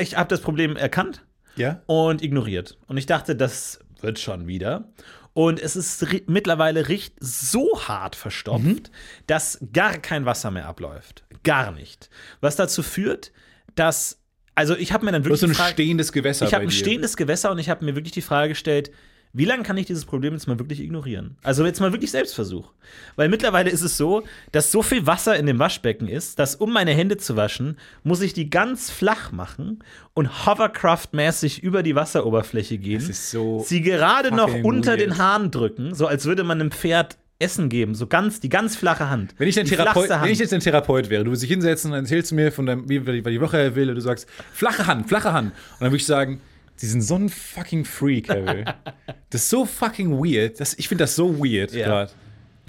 [0.00, 1.82] ich habe das Problem erkannt Ja?
[1.86, 2.78] und ignoriert.
[2.88, 4.92] Und ich dachte, das wird schon wieder.
[5.34, 8.82] Und es ist mittlerweile richt so hart verstopft, Mhm.
[9.28, 11.24] dass gar kein Wasser mehr abläuft.
[11.44, 12.10] Gar nicht.
[12.40, 13.30] Was dazu führt,
[13.74, 14.18] dass.
[14.56, 15.56] Also, ich habe mir dann Du hast wirklich.
[15.56, 18.22] so ein stehendes Gewässer ich habe ein stehendes Gewässer und ich habe mir wirklich die
[18.22, 18.90] Frage gestellt,
[19.32, 21.36] wie lange kann ich dieses Problem jetzt mal wirklich ignorieren?
[21.42, 22.72] Also jetzt mal wirklich Selbstversuch.
[23.16, 26.72] Weil mittlerweile ist es so, dass so viel Wasser in dem Waschbecken ist, dass um
[26.72, 32.78] meine Hände zu waschen, muss ich die ganz flach machen und Hovercraft-mäßig über die Wasseroberfläche
[32.78, 33.00] gehen.
[33.00, 35.00] Das ist so sie gerade noch unter weird.
[35.00, 38.74] den Haaren drücken, so als würde man einem Pferd Essen geben, so ganz, die ganz
[38.74, 39.34] flache Hand.
[39.38, 40.30] Wenn ich, die Therapeut, flachste wenn Hand.
[40.32, 42.66] ich jetzt ein Therapeut wäre, du würdest dich hinsetzen und dann erzählst du mir von
[42.66, 45.52] deinem, wie, wie die Woche will, und du sagst, flache Hand, flache Hand.
[45.52, 46.40] Und dann würde ich sagen,
[46.78, 48.64] sie sind so ein fucking Freak, Harry.
[49.30, 50.60] das ist so fucking weird.
[50.60, 51.86] Das, ich finde das so weird Ja.
[51.86, 52.12] gerade.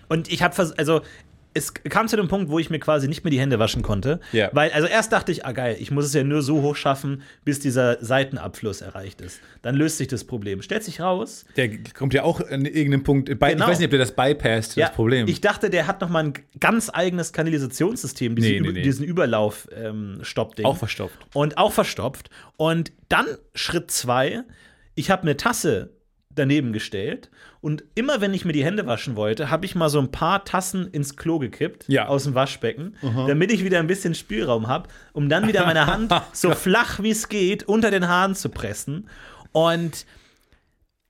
[0.07, 1.01] Und ich habe also
[1.59, 4.19] es kam zu dem Punkt, wo ich mir quasi nicht mehr die Hände waschen konnte.
[4.31, 4.49] Ja.
[4.53, 7.21] Weil, also erst dachte ich, ah geil, ich muss es ja nur so hoch schaffen,
[7.45, 9.41] bis dieser Seitenabfluss erreicht ist.
[9.61, 10.61] Dann löst sich das Problem.
[10.61, 13.37] Stellt sich raus, Der kommt ja auch an irgendeinem Punkt.
[13.39, 13.65] Bei, Genau.
[13.65, 15.27] Ich weiß nicht, ob der das bypasst, das Problem.
[15.27, 18.81] Ich dachte, der hat noch mal ein ganz eigenes Kanalisationssystem, diesen, Nee, nee, nee.
[18.81, 20.65] diesen Überlauf-Stoppding.
[20.65, 21.17] auch verstopft.
[21.33, 22.29] und auch verstopft.
[22.57, 24.43] Und dann Schritt zwei,
[24.95, 25.91] ich habe eine Tasse
[26.33, 27.29] daneben gestellt
[27.61, 30.45] und immer wenn ich mir die Hände waschen wollte, habe ich mal so ein paar
[30.45, 32.07] Tassen ins Klo gekippt Ja.
[32.07, 32.95] aus dem Waschbecken,
[33.27, 37.09] damit ich wieder ein bisschen Spielraum habe, um dann wieder meine Hand so flach wie
[37.11, 39.09] es geht unter den Haaren zu pressen.
[39.51, 40.05] Und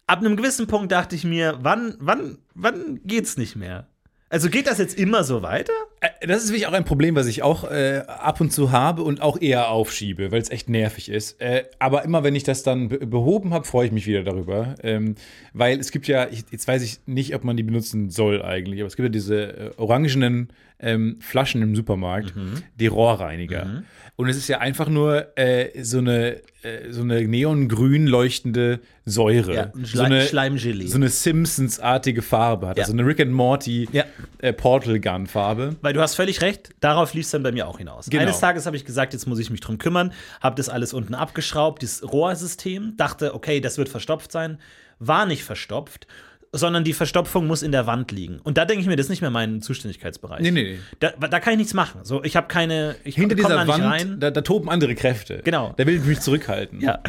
[0.08, 3.88] ab einem gewissen Punkt dachte ich mir, wann, wann, wann geht's nicht mehr?
[4.32, 5.74] Also geht das jetzt immer so weiter?
[6.02, 9.02] Äh, Das ist wirklich auch ein Problem, was ich auch äh, ab und zu habe
[9.04, 11.40] und auch eher aufschiebe, weil es echt nervig ist.
[11.42, 14.76] Äh, aber immer wenn ich das dann be behoben habe, freue ich mich wieder darüber.
[14.84, 15.16] Ähm,
[15.54, 18.80] weil es gibt ja, ich, jetzt weiß ich nicht, ob man die benutzen soll eigentlich,
[18.82, 20.50] aber es gibt ja diese äh, orangenen
[20.82, 22.34] ähm, Flaschen im Supermarkt,
[22.80, 23.84] die Rohrreiniger.
[24.16, 29.54] Und es ist ja einfach nur äh, so eine, äh, so eine neongrün leuchtende Säure.
[29.54, 30.88] Ja, ein so eine, Schleimgelee.
[30.88, 32.78] So eine Simpsons-artige Farbe hat.
[32.78, 32.84] Ja.
[32.84, 34.06] Also eine Rick and Morty Ja.
[34.54, 35.76] Portal Gun Farbe.
[35.90, 38.12] Weil du hast völlig recht, darauf lief es dann bei mir auch hinaus.
[38.12, 38.22] Genau.
[38.22, 41.16] Eines Tages habe ich gesagt, jetzt muss ich mich drum kümmern, habe das alles unten
[41.16, 44.60] abgeschraubt, dieses Rohrsystem, dachte, okay, das wird verstopft sein,
[45.00, 46.06] war nicht verstopft,
[46.52, 48.38] sondern die Verstopfung muss in der Wand liegen.
[48.38, 50.42] Und da denke ich mir, das ist nicht mehr mein Zuständigkeitsbereich.
[50.42, 50.80] Nee, nee, nee.
[51.00, 52.02] Da, da kann ich nichts machen.
[52.04, 54.20] So, ich habe keine, ich Hinter dieser da nicht Wand, rein.
[54.20, 55.42] da, da toben andere Kräfte.
[55.44, 55.74] Genau.
[55.76, 56.82] Da will ich mich zurückhalten.
[56.82, 57.02] Ja.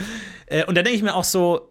[0.46, 1.70] Äh, und da denke ich mir auch so,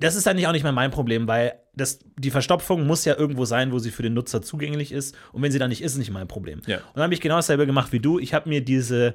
[0.00, 3.16] das ist dann nicht auch nicht mehr mein Problem, weil das, die Verstopfung muss ja
[3.16, 5.14] irgendwo sein, wo sie für den Nutzer zugänglich ist.
[5.32, 6.62] Und wenn sie da nicht ist, ist nicht mein Problem.
[6.66, 6.78] Ja.
[6.78, 8.18] Und dann habe ich genau dasselbe gemacht wie du.
[8.18, 9.14] Ich habe mir diese,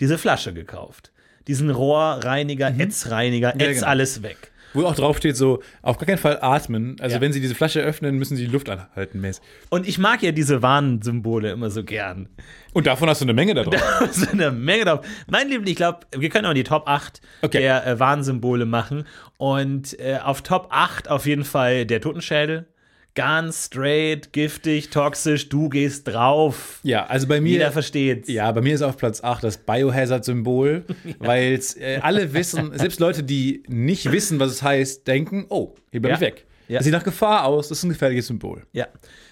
[0.00, 1.12] diese Flasche gekauft.
[1.46, 3.60] Diesen Rohrreiniger, Ätzreiniger, Mhm.
[3.60, 3.86] Ja, Ätz genau.
[3.88, 4.50] alles weg.
[4.76, 6.96] Wo auch drauf steht so, auf gar keinen Fall atmen.
[7.00, 7.20] Also Ja.
[7.20, 9.20] wenn Sie diese Flasche öffnen, müssen Sie die Luft anhalten.
[9.20, 9.42] mäßig.
[9.70, 12.28] Und ich mag ja diese Warnsymbole immer so gern.
[12.72, 13.82] Und davon hast du eine Menge da drauf.
[14.12, 15.00] so eine Menge drauf.
[15.28, 17.58] Mein Liebling, ich glaube, wir können auch die Top 8 Okay.
[17.58, 19.04] der äh, Warnsymbole machen.
[19.38, 22.66] Und äh, auf Top 8 auf jeden Fall der Totenschädel.
[23.16, 26.80] Ganz straight, giftig, toxisch, du gehst drauf.
[26.82, 27.52] Ja, also bei mir.
[27.52, 28.28] Jeder versteht's.
[28.28, 30.84] Ja, bei mir ist auf Platz 8 das Biohazard-Symbol,
[31.18, 36.02] weil äh, alle wissen, selbst Leute, die nicht wissen, was es heißt, denken, oh, hier
[36.02, 36.16] bleib Ja.
[36.16, 36.46] ich weg.
[36.68, 36.78] Ja.
[36.78, 38.64] Das sieht nach Gefahr aus, das ist ein gefährliches Symbol.
[38.72, 38.86] Ja.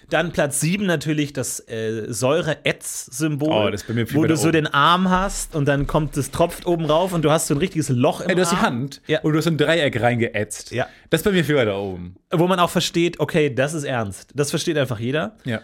[0.09, 3.49] Dann Platz 7 natürlich das äh, Säure-Ätz-Symbol.
[3.49, 4.51] Oh, Wo du so oben.
[4.53, 7.57] den Arm hast und dann kommt das tropft oben rauf und du hast so ein
[7.57, 8.57] richtiges Loch im Ey, du hast die.
[8.57, 9.21] Hand Ja.
[9.21, 10.71] und du hast ein Dreieck reingeätzt.
[10.71, 10.87] Ja.
[11.09, 12.15] Das ist bei mir viel weiter oben.
[12.31, 14.31] Wo man auch versteht, okay, das ist ernst.
[14.35, 15.35] Das versteht einfach jeder.
[15.45, 15.61] Ja.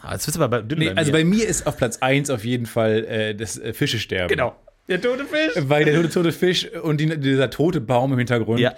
[0.00, 2.44] Ah, Jetzt du aber bei, Nee, bei also bei mir ist auf Platz 1 auf
[2.44, 4.28] jeden Fall äh, das äh, Fischesterben.
[4.28, 4.56] Genau.
[4.86, 5.62] Der tote Fisch.
[5.66, 8.60] Weil der tote, tote Fisch und die, dieser tote Baum im Hintergrund.
[8.60, 8.74] Ja.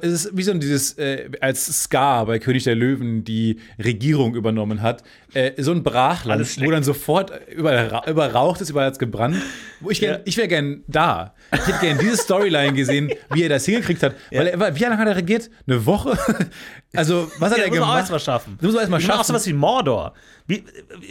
[0.00, 4.34] Es ist wie so ein dieses, äh, als Scar bei König der Löwen die Regierung
[4.34, 5.02] übernommen hat,
[5.34, 9.36] äh, so ein Brachland, wo dann sofort überall, ra- überall raucht ist, überall hat's gebrannt.
[9.80, 10.20] Wo ich, gern, Ja.
[10.24, 11.34] ich wäre gern da.
[11.52, 14.14] Ich hätte gern diese Storyline gesehen, wie er das hingekriegt hat.
[14.30, 15.50] Weil er, wie lange hat er regiert?
[15.66, 16.16] Eine Woche?
[16.92, 17.98] Also, was hat Ja, er muss man auch gemacht?
[18.00, 18.54] erstmal schaffen.
[18.56, 19.20] Das muss man erstmal schaffen.
[19.20, 20.12] Auch sowas wie Mordor.
[20.48, 20.64] Wie,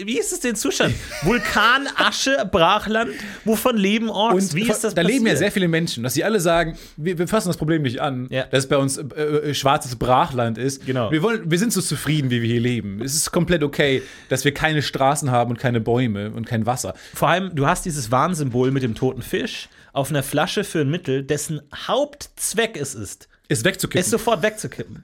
[0.03, 0.93] wie ist es denn Zustand?
[1.21, 3.11] Vulkan, Asche, Brachland,
[3.45, 4.38] wovon leben Orks?
[4.43, 5.37] Und wie ist das da leben ja passiert?
[5.39, 8.43] sehr viele Menschen, dass sie alle sagen, wir, wir fassen das Problem nicht an, Ja.
[8.45, 10.85] dass es bei uns äh, äh, schwarzes Brachland ist.
[10.85, 11.11] Genau.
[11.11, 13.01] Wir, wollen, wir sind so zufrieden, wie wir hier leben.
[13.01, 16.93] Es ist komplett okay, dass wir keine Straßen haben und keine Bäume und kein Wasser.
[17.13, 20.89] Vor allem, du hast dieses Warnsymbol mit dem toten Fisch auf einer Flasche für ein
[20.89, 23.99] Mittel, dessen Hauptzweck es ist, Es wegzukippen.
[24.01, 25.03] es sofort wegzukippen.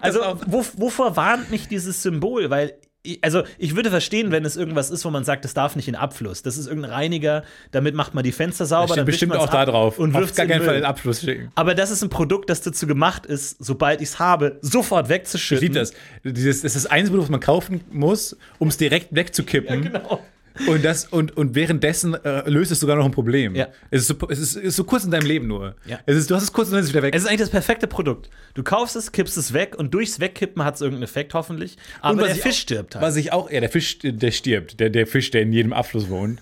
[0.00, 2.50] Also, wo, wovor warnt mich dieses Symbol?
[2.50, 2.74] Weil,
[3.20, 5.94] also, ich würde verstehen, wenn es irgendwas ist, wo man sagt, das darf nicht in
[5.94, 6.42] Abfluss.
[6.42, 8.86] Das ist irgendein Reiniger, damit macht man die Fenster sauber.
[8.86, 9.98] das steht bestimmt auch da drauf.
[9.98, 10.80] Und wirft gar in keinen Fall Müll.
[10.82, 11.50] den Abschluss schicken.
[11.54, 15.10] Aber das ist ein Produkt, das dazu gemacht ist, sobald ich es habe, sofort Ich
[15.10, 15.62] wegzuschütten.
[15.62, 15.92] liebe das.
[16.24, 19.82] Dieses, das ist das einzige, was man kaufen muss, um es direkt wegzukippen.
[19.82, 20.20] Genau.
[20.68, 23.56] Und, das, und, und währenddessen äh, löst es sogar noch ein Problem.
[23.56, 23.68] Ja.
[23.90, 25.74] Es, ist so, es, ist, ist so kurz in deinem Leben nur.
[25.84, 25.98] Ja.
[26.06, 27.12] Es ist, du hast es kurz und dann ist es wieder weg.
[27.14, 28.30] Es ist eigentlich das perfekte Produkt.
[28.54, 31.76] Du kaufst es, kippst es weg und durchs Wegkippen hat es irgendeinen Effekt hoffentlich.
[32.00, 33.04] Aber was der Fisch auch- stirbt halt.
[33.04, 34.78] Was ich auch, ja, der Fisch, der stirbt.
[34.78, 36.40] Der, der Fisch, der in jedem Abfluss wohnt.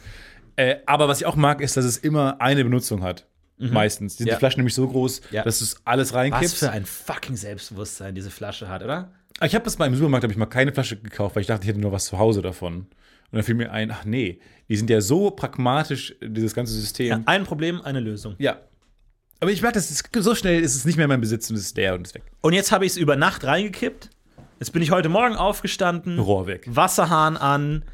[0.57, 3.27] Äh, aber was ich auch mag, ist, dass es immer eine Benutzung hat.
[3.59, 4.17] Meistens.
[4.17, 4.29] Die sind Mhm.
[4.31, 4.35] Ja.
[4.35, 5.45] die Flaschen nämlich so groß, Ja.
[5.45, 6.59] dass du es alles Was reinkippst.
[6.59, 9.13] für ein fucking Selbstbewusstsein diese Flasche hat, oder?
[9.43, 11.63] Ich habe das mal im Supermarkt, habe ich mal keine Flasche gekauft, weil ich dachte,
[11.63, 12.87] ich hätte nur was zu Hause davon.
[13.33, 17.09] Und dann fiel mir ein, ach nee, die sind ja so pragmatisch, dieses ganze System.
[17.09, 18.35] Ja, ein Problem, eine Lösung.
[18.39, 18.61] Ja.
[19.41, 21.57] Aber ich merke, das ist so schnell ist es nicht mehr in meinem Besitz und
[21.57, 22.25] es ist der und es ist weg.
[22.43, 24.11] Und jetzt habe ich es über Nacht reingekippt.
[24.61, 26.19] Jetzt bin ich heute Morgen aufgestanden.
[26.19, 26.67] Rohr weg.
[26.69, 27.85] Wasserhahn an.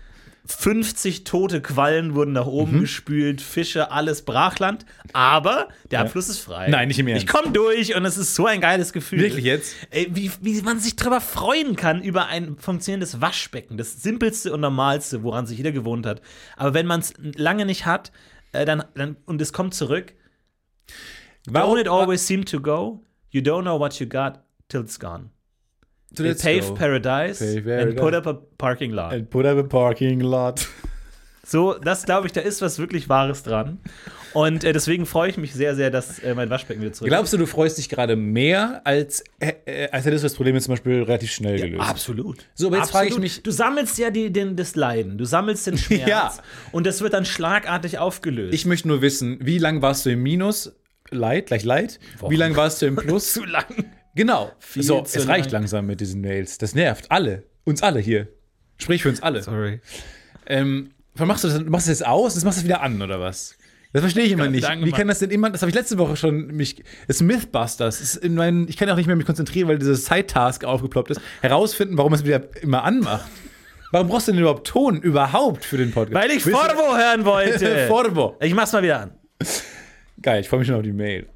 [0.51, 2.81] 50 tote Quallen wurden nach oben Mhm.
[2.81, 4.87] gespült, Fische, alles Brachland.
[5.13, 6.69] Aber der Abfluss ist frei.
[6.69, 7.25] Nein, nicht im Ernst.
[7.25, 9.21] Ich komme durch und es ist so ein geiles Gefühl.
[9.21, 9.75] Wirklich jetzt?
[10.11, 13.77] Wie, wie man sich drüber freuen kann über ein funktionierendes Waschbecken.
[13.77, 16.23] Das simpelste und normalste, woran sich jeder gewohnt hat.
[16.57, 18.11] Aber wenn man es lange nicht hat,
[18.53, 20.15] äh, dann, dann, und es kommt zurück,
[21.47, 23.05] Don't it always seem to go?
[23.31, 25.31] You don't know what you got till it's gone.
[26.17, 28.01] So They pave paradise Pave and paradise.
[28.01, 29.13] put up a parking lot.
[29.13, 30.67] And put up a parking lot.
[31.51, 33.79] So, das glaube ich, da ist was wirklich Wahres dran.
[34.35, 37.33] Und äh, deswegen freue ich mich sehr, sehr, dass äh, mein Waschbecken wieder zurück Glaubst
[37.33, 40.65] du, du freust dich gerade mehr, als, äh, äh, als hättest du das Problem jetzt
[40.65, 41.89] zum Beispiel relativ schnell gelöst?
[41.89, 42.45] Absolut.
[42.55, 45.67] So, aber jetzt frage ich mich- Du sammelst ja die, den, das Leiden, du sammelst
[45.67, 46.33] den Schmerz Ja.
[46.71, 48.53] und das wird dann schlagartig aufgelöst.
[48.53, 50.77] Ich möchte nur wissen, wie lange warst du im Minus?
[51.11, 51.99] Leid, gleich Leid.
[52.29, 53.33] Wie lange warst du im Plus?
[53.33, 53.65] zu lang.
[54.19, 54.51] Genau.
[54.75, 55.63] so, zu es reicht lang.
[55.63, 56.59] langsam mit diesen Mails.
[56.59, 57.45] Das nervt alle.
[57.65, 58.27] Uns alle hier.
[58.77, 59.43] Sprich für uns alle.
[59.43, 59.81] Sorry.
[60.47, 61.63] Ähm, machst du das?
[61.65, 62.35] Machst du das aus?
[62.35, 63.57] Das machst du wieder an, oder was?
[63.93, 64.65] Das verstehe ich immer nicht.
[64.65, 65.51] danke, Wie kann das denn immer?
[65.51, 66.83] Das habe ich letzte Woche schon mich.
[67.07, 67.99] Das ist Mythbusters.
[67.99, 71.13] Das ist in meinen, ich kann auch nicht mehr mich konzentrieren, weil dieses Side-Task aufgeploppt
[71.13, 71.21] ist.
[71.41, 73.31] Herausfinden, warum es wieder immer anmacht.
[73.93, 76.23] Warum brauchst du denn überhaupt Ton überhaupt für den Podcast?
[76.23, 77.87] Weil ich Forvo hören wollte.
[77.89, 78.37] Forvo.
[78.41, 79.11] Ich mach's mal wieder an.
[80.21, 81.27] Geil, ich freue mich schon auf die Mail.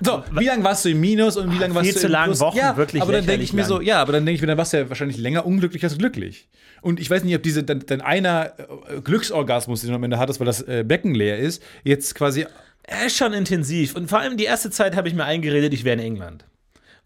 [0.00, 2.24] So, wie lange warst du im Minus und wie lange warst viel du zu im
[2.24, 2.40] Plus?
[2.40, 3.86] Wochen, ja, wirklich aber dann denke ich mir so, lang.
[3.86, 6.48] ja, aber dann denke ich mir, dann warst du ja wahrscheinlich länger unglücklich als glücklich.
[6.82, 10.18] Und ich weiß nicht, ob diese dein, dein einer äh, Glücksorgasmus, den du am Ende
[10.18, 12.46] hattest, weil das äh, Becken leer ist, jetzt quasi
[12.82, 13.94] Er ist schon intensiv.
[13.94, 16.44] Und vor allem die erste Zeit habe ich mir eingeredet, ich wäre in England.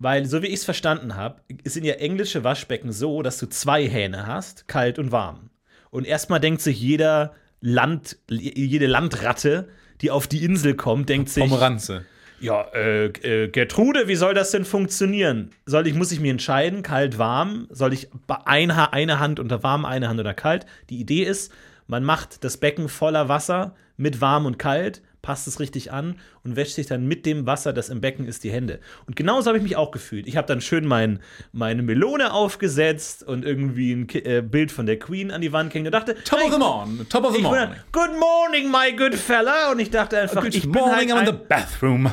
[0.01, 3.87] Weil, so wie ich es verstanden habe, sind ja englische Waschbecken so, dass du zwei
[3.89, 5.51] Hähne hast, kalt und warm.
[5.91, 9.69] Und erstmal denkt sich jeder Land, jede Landratte,
[10.01, 12.05] die auf die Insel kommt, denkt sich, Pomeranze.
[12.41, 15.51] Ja, äh, äh, Gertrude, wie soll das denn funktionieren?
[15.67, 17.67] Soll ich, muss ich mir entscheiden, kalt, warm?
[17.71, 20.67] Soll ich ba- ein Ha- eine Hand unter warm, eine Hand unter kalt?
[20.91, 21.53] Die Idee ist,
[21.87, 26.57] man macht das Becken voller Wasser mit warm und kalt, passt es richtig an und
[26.57, 28.81] wäscht sich dann mit dem Wasser, das im Becken ist, die Hände.
[29.07, 30.27] Und genauso habe ich mich auch gefühlt.
[30.27, 31.21] Ich habe dann schön mein,
[31.53, 35.71] meine Melone aufgesetzt und irgendwie ein Ki äh, Bild von der Queen an die Wand
[35.71, 37.07] gehängt und dachte, Top of the morning.
[37.11, 37.75] Top of the bin morning.
[37.93, 39.71] dann, Good morning, my good fella.
[39.71, 42.11] Und ich dachte einfach, Good ich bin morning, halt I'm in the bathroom.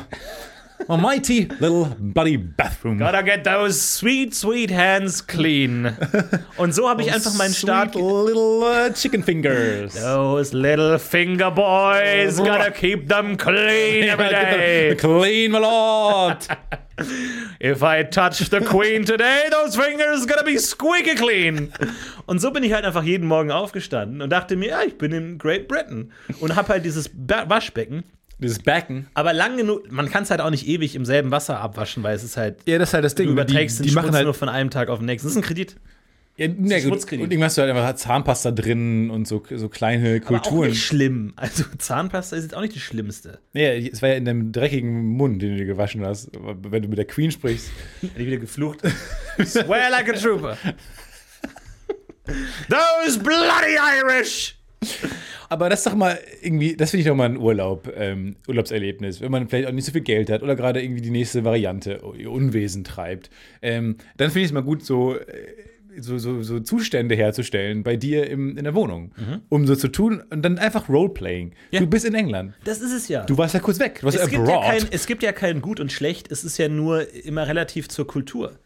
[0.88, 2.98] A mighty little buddy bathroom.
[2.98, 5.96] Gotta get those sweet, sweet hands clean.
[6.56, 7.94] Und so habe ich einfach meinen Start.
[7.94, 9.94] Little uh, chicken fingers.
[9.94, 14.94] Those little finger boys, gotta keep them clean every day.
[14.96, 16.46] Clean, my lord.
[17.60, 21.72] If I touch the queen today, those fingers gotta be squeaky clean.
[22.26, 25.12] Und so bin ich halt einfach jeden Morgen aufgestanden und dachte mir, ja, ich bin
[25.12, 28.04] in Great Britain und habe halt dieses Waschbecken.
[28.38, 29.06] Dieses Backen.
[29.14, 32.14] Aber lang genug, man kann es halt auch nicht ewig im selben Wasser abwaschen, weil
[32.14, 33.26] es ist halt, Ja, das ist halt das Ding.
[33.26, 35.26] du überträgst die, den die machen Schmutz halt nur von einem Tag auf den nächsten.
[35.28, 35.76] Das ist ein Kredit.
[36.38, 36.92] Ja, na gut.
[37.12, 40.68] Und irgendwas hast du halt einfach Zahnpasta drin und so, so kleine Aber auch Kulturen.
[40.68, 41.32] nicht schlimm.
[41.36, 43.38] Also Zahnpasta ist jetzt auch nicht die schlimmste.
[43.54, 46.88] Nee, es war ja in deinem dreckigen Mund, den du dir gewaschen hast, wenn du
[46.88, 47.70] mit der Queen sprichst.
[48.02, 48.80] Hätte ich wieder geflucht.
[49.46, 50.58] Swear like a trooper.
[52.68, 54.55] Those bloody Irish!
[55.48, 59.20] Aber das ist doch mal irgendwie, das finde ich doch mal ein Urlaub, ähm, Urlaubserlebnis,
[59.20, 62.00] wenn man vielleicht auch nicht so viel Geld hat oder gerade irgendwie die nächste Variante
[62.16, 63.30] ihr Unwesen treibt.
[63.62, 65.22] Ähm, dann finde ich es mal gut, so, äh,
[65.98, 69.12] so, so, so Zustände herzustellen bei dir im, in der Wohnung,
[69.48, 71.54] um so zu tun und dann einfach Roleplaying.
[71.70, 71.80] Ja.
[71.80, 72.54] Du bist in England.
[72.64, 73.24] Das ist es ja.
[73.24, 74.00] Du warst ja kurz weg.
[74.00, 74.80] Du warst es, gibt ja abroad.
[74.80, 78.06] kein, es gibt ja kein Gut und Schlecht, es ist ja nur immer relativ zur
[78.06, 78.58] Kultur.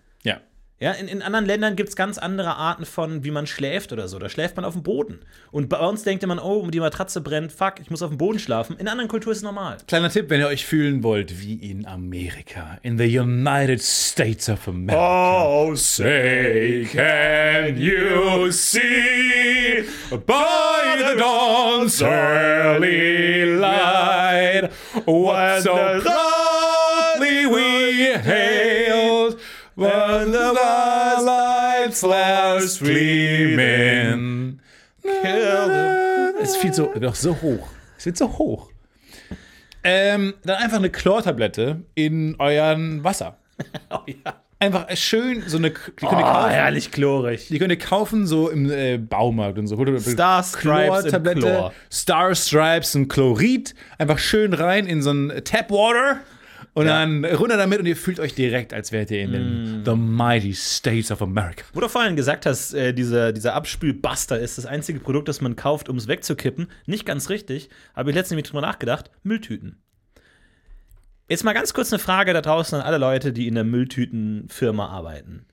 [0.81, 0.93] Ja.
[0.93, 4.19] In, in anderen Ländern gibt es ganz andere Arten von, wie man schläft oder so.
[4.19, 5.21] Da schläft man auf dem Boden.
[5.53, 8.38] Und bei uns denkt man, oh, die Matratze brennt, fuck, ich muss auf dem Boden
[8.38, 8.77] schlafen.
[8.79, 9.77] In anderen Kulturen ist es normal.
[9.87, 14.66] Kleiner Tipp, wenn ihr euch fühlen wollt wie in Amerika, in the United States of
[14.66, 15.47] America.
[15.69, 24.71] Oh, say, can you see By the dawn's early light,
[25.05, 28.50] what so proudly we hailed,
[32.03, 34.61] lights last gleaming.
[36.43, 37.69] Es ist viel so, doch so hoch.
[37.99, 38.71] Es wird so hoch.
[39.83, 43.37] Ähm, dann einfach eine Chlortablette in euren Wasser.
[43.91, 44.41] Oh ja.
[44.59, 45.71] Einfach schön so eine.
[45.71, 46.51] Die könnt ihr Oh, kaufen.
[46.51, 47.49] herrlich chlorig.
[47.49, 49.77] Die könnt ihr kaufen so im äh, Baumarkt und so.
[50.01, 51.73] Star Stripes Chlor.
[51.91, 53.75] Star Stripes und Chlorid.
[53.99, 56.21] Einfach schön rein in so ein Tap Water.
[56.81, 59.95] Und dann runter damit und ihr fühlt euch direkt, als wärt ihr in den The
[59.95, 61.64] Mighty States of America.
[61.73, 65.57] Wo du vorhin gesagt hast, äh, dieser, dieser Abspülbuster ist das einzige Produkt, das man
[65.57, 66.69] kauft, um es wegzukippen.
[66.87, 67.71] Nicht ganz richtig.
[67.95, 69.11] Habe ich letztens drüber nachgedacht.
[69.23, 69.83] Mülltüten.
[71.29, 74.88] Jetzt mal ganz kurz eine Frage da draußen an alle Leute, die in der Mülltütenfirma
[74.88, 75.47] arbeiten.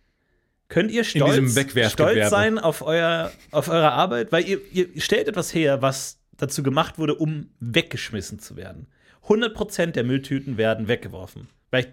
[0.70, 1.58] Könnt ihr stolz,
[1.92, 4.32] stolz sein auf, euer, auf eure Arbeit?
[4.32, 8.88] Weil ihr, ihr stellt etwas her, was dazu gemacht wurde, um weggeschmissen zu werden.
[9.28, 11.48] 100% der Mülltüten werden weggeworfen.
[11.70, 11.92] Vielleicht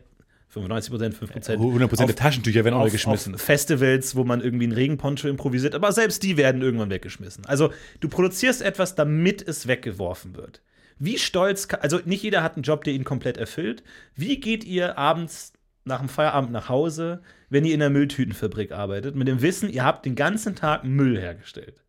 [0.55, 1.57] 95%, 5%.
[1.57, 3.35] 100% der Taschentücher werden auch auf, geschmissen.
[3.35, 7.45] auf Festivals, wo man irgendwie einen Regenponcho improvisiert, aber selbst die werden irgendwann weggeschmissen.
[7.47, 10.63] Also du produzierst etwas, damit es weggeworfen wird.
[10.99, 13.83] Wie stolz, also nicht jeder hat einen Job, der ihn komplett erfüllt.
[14.15, 15.53] Wie geht ihr abends
[15.85, 17.21] nach dem Feierabend nach Hause,
[17.51, 21.19] wenn ihr in der Mülltütenfabrik arbeitet, mit dem Wissen, ihr habt den ganzen Tag Müll
[21.19, 21.83] hergestellt?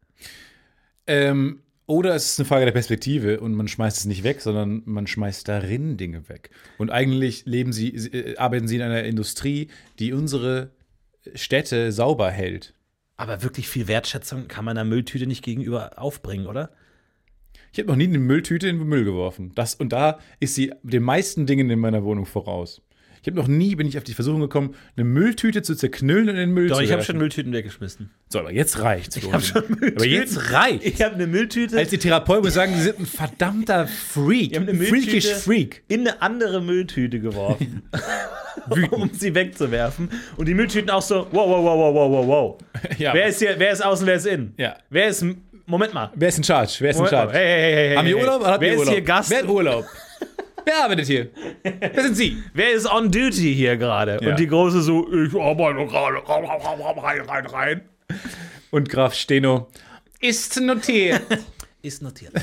[1.08, 4.82] Ähm, oder es ist eine Frage der Perspektive und man schmeißt es nicht weg, sondern
[4.86, 6.50] man schmeißt darin Dinge weg.
[6.78, 9.68] Und eigentlich leben sie, äh, arbeiten sie in einer Industrie,
[10.00, 10.72] die unsere
[11.36, 12.74] Städte sauber hält.
[13.18, 16.72] Aber wirklich viel Wertschätzung kann man einer Mülltüte nicht gegenüber aufbringen, oder?
[17.72, 19.52] Ich habe noch nie eine Mülltüte in den Müll geworfen.
[19.56, 22.82] Das, und da ist sie den meisten Dingen in meiner Wohnung voraus.
[23.26, 26.36] Ich habe noch nie, bin ich auf die Versuchung gekommen, eine Mülltüte zu zerknüllen und
[26.36, 28.12] in den Müll Doch, zu ich habe schon Mülltüten weggeschmissen.
[28.30, 29.18] So, aber jetzt reicht's.
[29.18, 29.96] Ich habe schon Mülltüten.
[29.96, 30.86] Aber jetzt reicht.
[30.86, 31.76] Ich habe eine Mülltüte.
[31.76, 34.56] Als die Therapeut muss sagen, sie sind ein verdammter Freak.
[34.56, 35.84] Haben eine Freakish Mülltüte Freak.
[35.88, 37.82] in eine andere Mülltüte geworfen,
[38.92, 40.12] um sie wegzuwerfen.
[40.38, 42.58] Und die Mülltüten auch so, wow, wow, wow, wow, wow, wow, wow.
[43.00, 43.12] Ja.
[43.16, 44.54] Wer ist hier, wer ist außen, wer ist innen?
[44.58, 44.78] Ja.
[44.92, 45.26] Wer ist,
[45.66, 46.12] Moment mal.
[46.14, 46.76] Wer ist in Charge?
[46.78, 47.18] Wer ist in Moment mal.
[47.22, 47.34] Charge?
[47.34, 48.94] Hey, hey, hey, hey, Haben wir Urlaub oder habt Wer ist Urlaub?
[48.94, 49.32] hier Gast?
[49.32, 49.86] Wer hat Urlaub?
[50.66, 51.30] Wer arbeitet hier?
[51.64, 52.44] Wer sind Sie?
[52.54, 54.20] Wer ist on duty hier gerade?
[54.22, 54.32] Ja.
[54.32, 57.82] Und die große so, ich arbeite gerade, rein, rein, rein.
[58.72, 59.68] Und Graf Steno
[60.20, 61.22] ist notiert.
[61.82, 62.34] Ist notiert.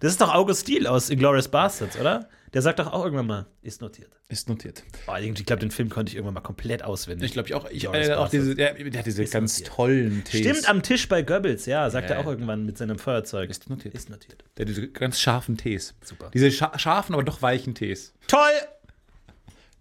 [0.00, 2.28] Das ist doch August Stiel aus Inglourious Bastards, oder?
[2.52, 4.10] Der sagt doch auch irgendwann mal, ist notiert.
[4.28, 4.82] ist notiert.
[5.06, 7.26] Oh, ich glaube, den Film konnte ich irgendwann mal komplett auswendig.
[7.26, 7.70] Ich glaube ich auch.
[7.70, 9.76] Ich, äh, auch diese, der, der hat diese Ist ganz notiert.
[9.76, 10.40] tollen Tees.
[10.40, 13.50] Stimmt, am Tisch bei Goebbels, ja, sagt Ja, er auch irgendwann mit seinem Feuerzeug.
[13.50, 13.94] Ist notiert.
[13.94, 14.42] Ist notiert.
[14.56, 15.94] Der hat diese ganz scharfen Tees.
[16.04, 16.30] Super.
[16.34, 18.14] Diese scha scharfen, aber doch weichen Tees.
[18.26, 18.40] Toll!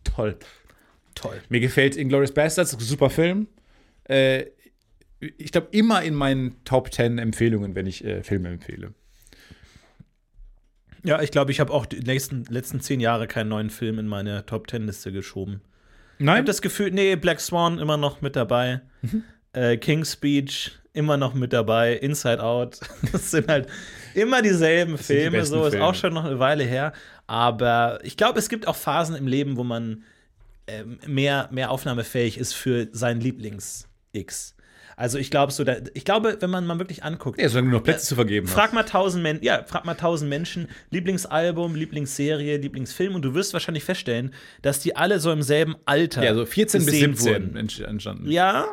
[0.04, 0.38] Toll.
[1.16, 1.42] Toll.
[1.50, 3.48] Mir gefällt Inglourious Bastards, super Film.
[4.06, 4.46] Äh,
[5.20, 8.94] ich glaube, immer in meinen Top 10 Empfehlungen, wenn ich äh, Filme empfehle.
[11.04, 14.08] Ja, ich glaube, ich habe auch die nächsten, letzten zehn Jahre keinen neuen Film in
[14.08, 15.62] meine Top Ten Liste geschoben.
[16.18, 16.38] Ich Nein?
[16.38, 18.82] habe das Gefühl, nee, Black Swan immer noch mit dabei.
[19.02, 19.24] Mhm.
[19.54, 21.94] Äh, King's Speech immer noch mit dabei.
[21.94, 22.80] Inside Out.
[23.12, 23.68] Das sind halt
[24.14, 25.38] immer dieselben die Filme.
[25.38, 25.86] besten so ist Filme.
[25.86, 26.94] auch schon noch eine Weile her.
[27.28, 30.04] Aber ich glaube, es gibt auch Phasen im Leben, wo man
[30.68, 34.56] ähm, mehr, mehr aufnahmefähig ist für sein Lieblings-X.
[35.02, 37.78] Also ich glaube so, da, ich glaube, wenn man mal wirklich anguckt, ja, solange du
[37.78, 38.74] noch Plätze zu vergeben Frag hast.
[38.74, 43.86] mal tausend Menschen, ja, frag mal tausend Menschen, Lieblingsalbum, Lieblingsserie, Lieblingsfilm und du wirst wahrscheinlich
[43.86, 47.56] feststellen, dass die alle so im selben Alter Ja, so 14 bis gesehen 17 wurden.
[47.86, 48.30] entstanden.
[48.30, 48.68] Ja,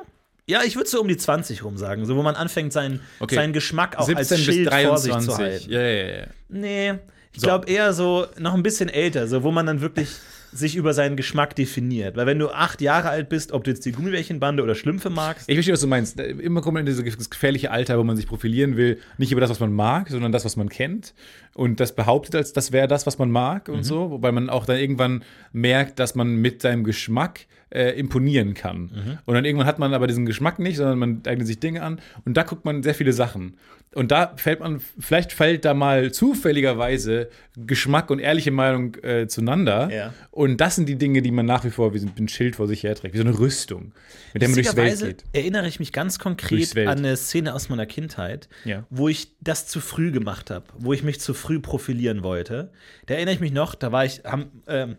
[0.48, 3.36] ja, ich würde so um die 20 rum sagen, so wo man anfängt, seinen, Okay.
[3.36, 5.30] seinen Geschmack auch 17 als bis Schild vor sich 23.
[5.34, 5.70] zu halten.
[5.72, 6.26] Ja, ja, ja.
[6.48, 6.94] Nee,
[7.32, 7.46] ich So.
[7.46, 10.08] glaube eher so noch ein bisschen älter, so wo man dann wirklich
[10.57, 12.16] sich über seinen Geschmack definiert.
[12.16, 15.49] Weil wenn du acht Jahre alt bist, ob du jetzt die Gummibärchenbande oder Schlümpfe magst,
[15.49, 16.19] Ich verstehe, was du meinst.
[16.19, 19.51] Immer kommt man in dieses gefährliche Alter, wo man sich profilieren will, nicht über das,
[19.51, 21.14] was man mag, sondern das, was man kennt.
[21.55, 24.11] Und das behauptet, als das wäre das, was man mag und so.
[24.11, 29.18] Wobei man auch dann irgendwann merkt, dass man mit seinem Geschmack äh, imponieren kann.
[29.24, 32.00] Und dann irgendwann hat man aber diesen Geschmack nicht, sondern man eignet sich Dinge an.
[32.24, 33.57] Und da guckt man sehr viele Sachen.
[33.94, 39.90] Und da fällt man, vielleicht fällt da mal zufälligerweise Geschmack und ehrliche Meinung äh, zueinander.
[39.92, 40.14] Ja.
[40.31, 42.66] Und das sind die Dinge, die man nach wie vor wie so ein Schild vor
[42.68, 43.92] sich herträgt, wie so eine Rüstung,
[44.33, 45.24] mit der man durchs Welt geht.
[45.33, 48.85] erinnere ich mich ganz konkret an eine Szene aus meiner Kindheit, Ja.
[48.90, 52.70] wo ich das zu früh gemacht habe, wo ich mich zu früh profilieren wollte.
[53.07, 54.96] Da erinnere ich mich noch, da war ich, haben, ähm,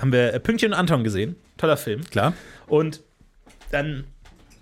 [0.00, 1.36] haben wir äh, Pünktchen und Anton gesehen.
[1.56, 2.04] Toller Film.
[2.04, 2.34] Klar.
[2.66, 3.02] Und
[3.70, 4.04] dann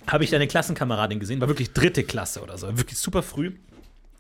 [0.07, 3.53] habe ich da eine Klassenkameradin gesehen, war wirklich dritte Klasse oder so, wirklich super früh.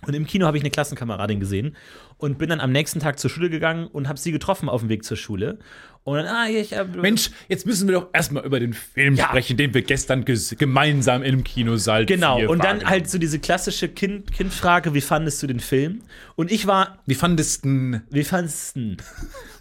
[0.06, 1.76] Und im Kino habe ich eine Klassenkameradin gesehen
[2.18, 4.88] und bin dann am nächsten Tag zur Schule gegangen und habe sie getroffen auf dem
[4.88, 5.58] Weg zur Schule.
[6.04, 9.24] Und dann, ah, ich hab, Mensch, jetzt müssen wir doch erstmal über den Film Ja.
[9.24, 13.88] sprechen, den wir gestern ges- gemeinsam im Kinosaal Genau, und dann halt so diese klassische
[13.88, 16.02] kind Kindfrage, wie fandest du den Film?
[16.36, 18.96] Und ich war, Wie fandest du wie fandest du ihn?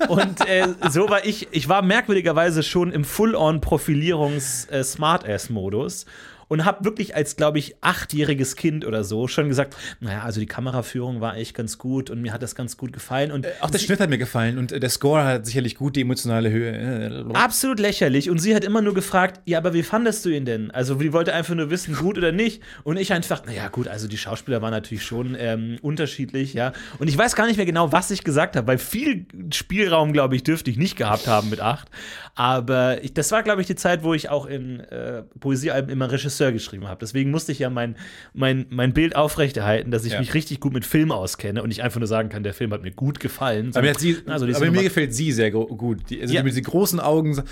[0.09, 6.05] Und äh, so war ich, ich war merkwürdigerweise schon im Full-on-Profilierungs-Smartass-Modus
[6.53, 10.45] und habe wirklich als, glaube ich, achtjähriges Kind oder so schon gesagt, naja, also die
[10.45, 13.31] Kameraführung war echt ganz gut und mir hat das ganz gut gefallen.
[13.31, 16.01] Und Auch der Schnitt hat mir gefallen und äh, der Score hat sicherlich gut die
[16.01, 16.71] emotionale Höhe.
[16.71, 18.29] Äh, Absolut lächerlich.
[18.29, 20.69] Und sie hat immer nur gefragt, ja, aber wie fandest du ihn denn?
[20.69, 22.61] Also, die wollte einfach nur wissen, gut oder nicht.
[22.83, 26.71] Und ich einfach, naja, gut, also die Schauspieler waren natürlich schon ähm, unterschiedlich, ja.
[26.99, 30.35] Und ich weiß gar nicht mehr genau, was ich gesagt habe, weil viel Spielraum, glaube
[30.35, 31.89] ich, dürfte ich nicht gehabt haben mit acht.
[32.35, 36.11] Aber ich, das war, glaube ich, die Zeit, wo ich auch in äh, Poesiealben immer
[36.11, 36.99] Regisseur geschrieben habe.
[37.01, 37.95] Deswegen musste ich ja mein,
[38.33, 40.19] mein, mein Bild aufrechterhalten, dass ich Ja.
[40.19, 42.81] mich richtig gut mit Film auskenne und nicht einfach nur sagen kann, der Film hat
[42.83, 43.69] mir gut gefallen.
[43.73, 46.01] Aber, mir hat sie, Also, aber mir gefällt sie sehr gut.
[46.09, 46.41] Die, also Ja.
[46.41, 47.33] die mit diesen großen Augen.
[47.35, 47.43] so-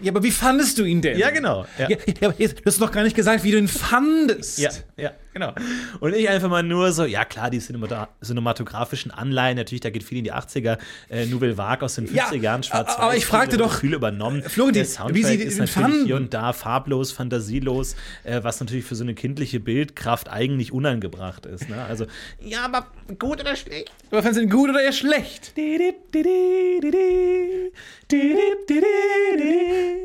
[0.00, 1.18] Ja, aber wie fandest du ihn denn?
[1.18, 1.64] Ja, genau.
[1.78, 1.88] Ja.
[1.88, 1.96] Ja,
[2.28, 4.58] aber du hast doch gar nicht gesagt, wie du ihn fandest.
[4.58, 5.52] Ja, ja, genau.
[6.00, 10.02] Und ich einfach mal nur so, ja klar, die cinemata cinematografischen Anleihen, natürlich, da geht
[10.04, 10.78] viel in die 80er,
[11.10, 14.42] äh, Nouvelle Vague aus den 50er Ja, Jahren, schwarz aber ich fragte doch, viel übernommen.
[14.42, 16.06] Florentin, Der Soundtrack wie sie ist natürlich fanden.
[16.06, 21.44] hier und da farblos, fantasielos, äh, was natürlich für so eine kindliche Bildkraft eigentlich unangebracht
[21.46, 21.68] ist.
[21.68, 21.84] Ne?
[21.84, 22.06] Also,
[22.40, 22.86] ja, aber
[23.18, 23.90] gut oder schlecht?
[24.10, 25.52] Aber fandest du ihn gut oder eher schlecht?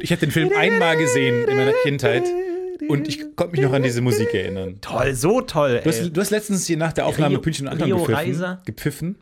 [0.01, 2.23] Ich habe den Film einmal gesehen in meiner Kindheit
[2.87, 4.77] und ich konnte mich noch an diese Musik erinnern.
[4.81, 5.81] Toll, so toll.
[5.83, 5.95] Du ey.
[6.03, 8.61] hast, du hast letztens hier nach der Aufnahme Rio- Pünktchen und Anton Rio gepfiffen, Reiser.
[8.65, 9.17] gepfiffen.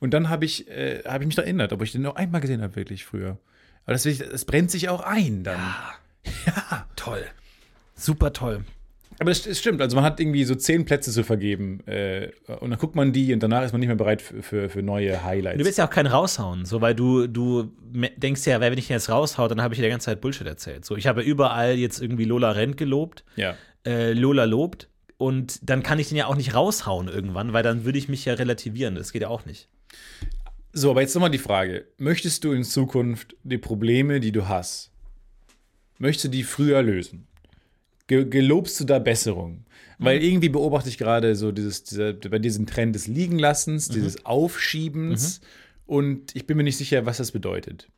[0.00, 2.40] Und dann habe ich, äh, hab ich mich da erinnert, ob ich den noch einmal
[2.40, 3.38] gesehen habe, wirklich früher.
[3.84, 5.58] Aber das, das brennt sich auch ein dann.
[6.46, 6.86] Ja.
[6.96, 7.24] toll.
[7.94, 8.64] Super toll.
[9.20, 12.70] Aber das, das stimmt, also man hat irgendwie so zehn Plätze zu vergeben äh, und
[12.70, 15.24] dann guckt man die und danach ist man nicht mehr bereit für, für, für neue
[15.24, 15.58] Highlights.
[15.58, 17.72] Du willst ja auch keinen raushauen, so weil du, du
[18.16, 20.84] denkst ja, wenn ich jetzt raushau, dann habe ich dir die ganze Zeit Bullshit erzählt.
[20.84, 23.56] So, ich habe überall jetzt irgendwie Lola Rent gelobt, ja.
[23.84, 27.84] äh, Lola lobt und dann kann ich den ja auch nicht raushauen irgendwann, weil dann
[27.84, 28.94] würde ich mich ja relativieren.
[28.94, 29.68] Das geht ja auch nicht.
[30.72, 31.86] So, aber jetzt nochmal die Frage.
[31.96, 34.92] Möchtest du in Zukunft die Probleme, die du hast,
[35.98, 37.26] möchtest du die früher lösen?
[38.08, 39.64] Ge gelobst du da Besserung?
[40.00, 45.40] Weil irgendwie beobachte ich gerade so dieses, dieser, bei diesem Trend des Liegenlassens, dieses Aufschiebens
[45.86, 47.88] und ich bin mir nicht sicher, was das bedeutet.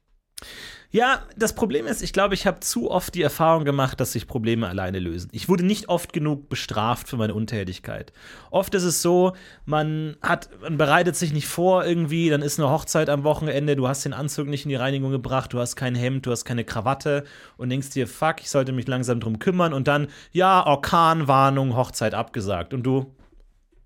[0.93, 4.27] Ja, das Problem ist, ich glaube, ich habe zu oft die Erfahrung gemacht, dass sich
[4.27, 5.29] Probleme alleine lösen.
[5.31, 8.13] Ich wurde nicht oft genug bestraft für meine Untätigkeit.
[8.51, 9.35] Oft ist es so,
[9.65, 13.87] man hat, man bereitet sich nicht vor irgendwie, dann ist eine Hochzeit am Wochenende, du
[13.87, 16.65] hast den Anzug nicht in die Reinigung gebracht, du hast kein Hemd, du hast keine
[16.65, 17.23] Krawatte
[17.57, 22.15] und denkst dir, fuck, ich sollte mich langsam drum kümmern und dann, ja, Orkanwarnung, Hochzeit
[22.15, 22.75] abgesagt.
[22.75, 23.15] Und du,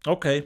[0.06, 0.44] okay,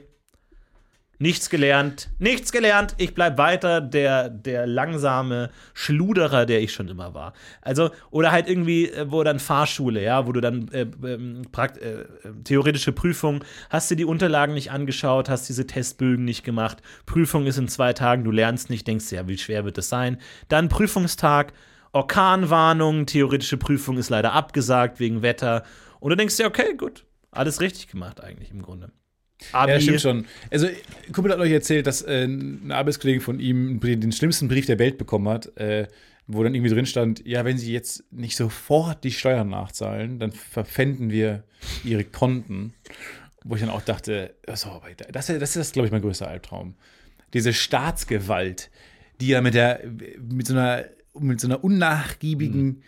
[1.21, 2.95] Nichts gelernt, nichts gelernt.
[2.97, 7.33] Ich bleib weiter der, der langsame Schluderer, der ich schon immer war.
[7.61, 11.65] Also, oder halt irgendwie, äh, wo dann Fahrschule, ja, wo du dann äh, ähm, äh,
[11.65, 12.05] äh,
[12.45, 16.77] theoretische Prüfung, hast dir die Unterlagen nicht angeschaut, hast diese Testbögen nicht gemacht.
[17.05, 20.19] Prüfung ist in zwei Tagen, du lernst nicht, denkst ja, wie schwer wird das sein?
[20.47, 21.51] Dann Prüfungstag,
[21.91, 25.63] Orkanwarnung, theoretische Prüfung ist leider abgesagt wegen Wetter.
[25.99, 28.93] Und du denkst dir, okay, gut, alles richtig gemacht eigentlich im Grunde.
[29.51, 30.25] Abi, Ja, stimmt schon.
[30.51, 30.67] Also,
[31.13, 34.97] Kumpel hat euch erzählt, dass äh, ein Arbeitskollege von ihm den schlimmsten Brief der Welt
[34.97, 35.87] bekommen hat, äh,
[36.27, 40.31] wo dann irgendwie drin stand: Ja, wenn Sie jetzt nicht sofort die Steuern nachzahlen, dann
[40.31, 41.43] verpfänden wir
[41.83, 42.73] Ihre Konten.
[43.45, 46.27] Wo ich dann auch dachte: so, aber das, ist- das ist, glaube ich, mein größter
[46.27, 46.75] Albtraum.
[47.33, 48.69] Diese Staatsgewalt,
[49.21, 49.81] die ja mit, der,
[50.21, 50.85] mit, so, einer,
[51.17, 52.83] mit so einer unnachgiebigen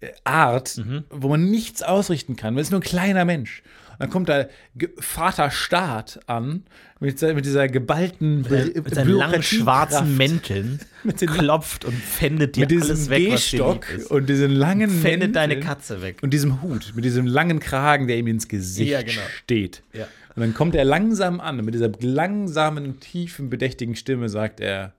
[0.00, 0.80] äh, Art,
[1.10, 2.54] wo man nichts ausrichten kann.
[2.54, 3.62] Man ist nur ein kleiner Mensch.
[3.62, 6.64] Und dann kommt da Ge- Vater Staat an
[7.00, 12.56] mit, mit dieser geballten Bü- mit seinen langen schwarzen Mänteln Mit den- klopft und pfändet
[12.56, 16.18] dir mit diesem alles weg, Gehstock und diesen langen Fändet deine Mänteln Katze weg.
[16.22, 19.20] und diesem Hut, mit diesem langen Kragen, der ihm ins Gesicht Ja, genau.
[19.42, 19.82] steht.
[19.92, 20.04] Ja.
[20.34, 24.92] Und dann kommt er langsam an und mit dieser langsamen, tiefen, bedächtigen Stimme sagt er: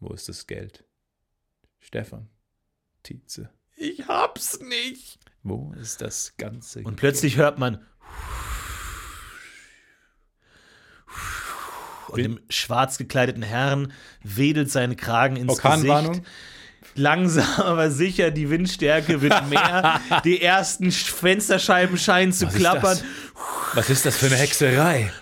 [0.00, 0.84] Wo ist das Geld?
[1.80, 2.28] Stefan,
[3.02, 5.18] Tietze, Ich hab's nicht.
[5.48, 7.78] Wo ist das ganze Und plötzlich hört man
[12.08, 13.92] und dem schwarz gekleideten Herrn
[14.22, 15.60] wedelt sein Kragen ins?
[15.60, 16.22] Gesicht.
[16.94, 20.00] Langsam, aber sicher, die Windstärke wird mehr.
[20.24, 22.98] die ersten Sch- Fensterscheiben scheinen zu Was ist klappern.
[22.98, 23.04] das?
[23.74, 25.12] Was ist das für eine Hexerei?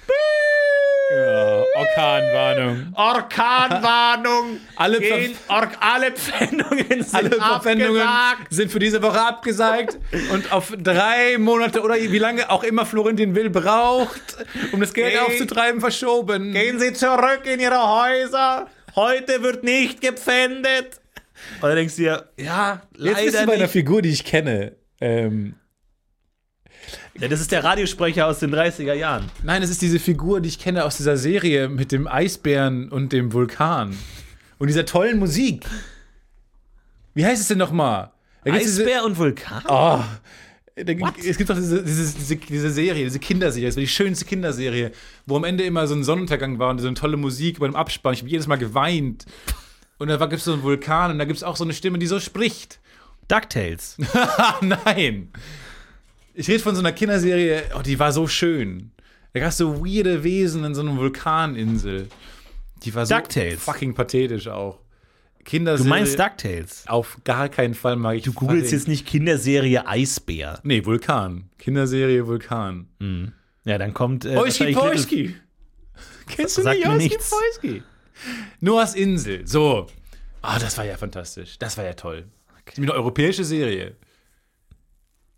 [1.75, 2.93] Orkanwarnung.
[2.95, 4.61] Orkanwarnung!
[4.77, 8.47] Alle Gehen, Or alle Pfändungen sind Alle Verpfändungen abgesagt.
[8.53, 9.99] sind für diese Woche abgesagt
[10.33, 14.37] und auf drei Monate oder wie lange auch immer Florentin Will braucht,
[14.73, 16.53] um das Geld Geh- aufzutreiben, verschoben.
[16.53, 18.69] Gehen Sie zurück in Ihre Häuser.
[18.97, 21.01] Heute wird nicht gepfändet.
[21.61, 23.73] Und dann denkst du dir, ja, Jetzt bist du leider bei einer nicht.
[23.73, 24.77] Figur, die ich kenne.
[25.01, 25.55] Ähm,
[27.21, 29.31] Ja, das ist der Radiosprecher aus den 30er Jahren.
[29.45, 33.13] nein, es ist diese Figur, die ich kenne aus dieser Serie mit dem Eisbären und
[33.13, 33.97] dem Vulkan.
[34.59, 35.65] Und dieser tollen Musik.
[37.15, 38.11] Wie heißt es denn nochmal?
[38.45, 39.63] Diese- Eisbär und Vulkan?
[39.69, 40.01] Oh,
[40.77, 40.93] da,
[41.25, 44.91] es gibt doch diese, diese, diese, Serie, diese Kinderserie, das war die schönste Kinderserie,
[45.25, 47.77] wo am Ende immer so ein Sonnenuntergang war und so eine tolle Musik bei dem
[47.77, 48.15] Abspann.
[48.15, 49.25] Ich habe jedes Mal geweint.
[49.99, 51.99] Und da gibt es so einen Vulkan und da gibt es auch so eine Stimme,
[52.01, 52.81] die so spricht.
[53.29, 53.97] DuckTales.
[54.61, 55.29] Nein!
[56.35, 58.91] Ich rede von so einer Kinderserie, oh, die war so schön.
[59.33, 62.09] Da gab es so weirde Wesen in so einer Vulkaninsel.
[62.83, 63.63] Die war so DuckTales.
[63.63, 64.81] fucking pathetisch auch.
[65.39, 65.89] Du Kinderserie.
[65.89, 66.85] meinst DuckTales.
[66.87, 70.59] Auf gar keinen Fall mag ich Du googelst jetzt nicht Kinderserie Eisbär.
[70.63, 71.51] Nee, Vulkan.
[71.59, 72.89] Kinderserie Vulkan.
[73.65, 74.25] Ja, dann kommt.
[74.25, 75.37] Äh, Little- Poiski.
[76.29, 77.31] Kennst du nicht nichts.
[77.31, 77.83] Poiski?
[78.61, 79.47] Noahs Insel.
[79.47, 79.87] So.
[80.43, 81.59] Ah, das war ja fantastisch.
[81.59, 82.25] Das war ja toll.
[82.67, 83.97] Ist eine europäische Serie.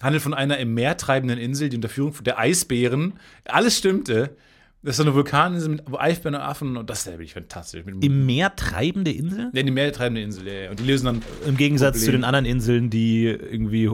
[0.02, 3.14] Handelt von einer im Meer treibenden Insel, die unter Führung der Eisbären,
[3.46, 4.36] alles stimmte.
[4.82, 7.84] Das ist so eine Vulkaninsel mit Eisbären und Affen und das ist wirklich fantastisch.
[7.84, 9.50] Mit Im Meer treibende Insel?
[9.52, 10.70] ja, die Meer treibende Insel, ja, ja.
[10.70, 12.04] Und die lösen dann, Im Gegensatz Problem.
[12.06, 13.90] zu den anderen Inseln, die irgendwie.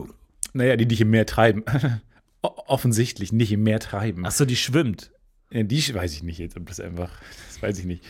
[0.53, 1.63] naja, die dich im Meer treiben.
[2.41, 4.25] Offensichtlich nicht im Meer treiben.
[4.25, 5.09] Achso, die schwimmt.
[5.51, 7.09] Ja, die weiß ich nicht jetzt, ob das einfach.
[7.47, 8.03] Das weiß ich nicht.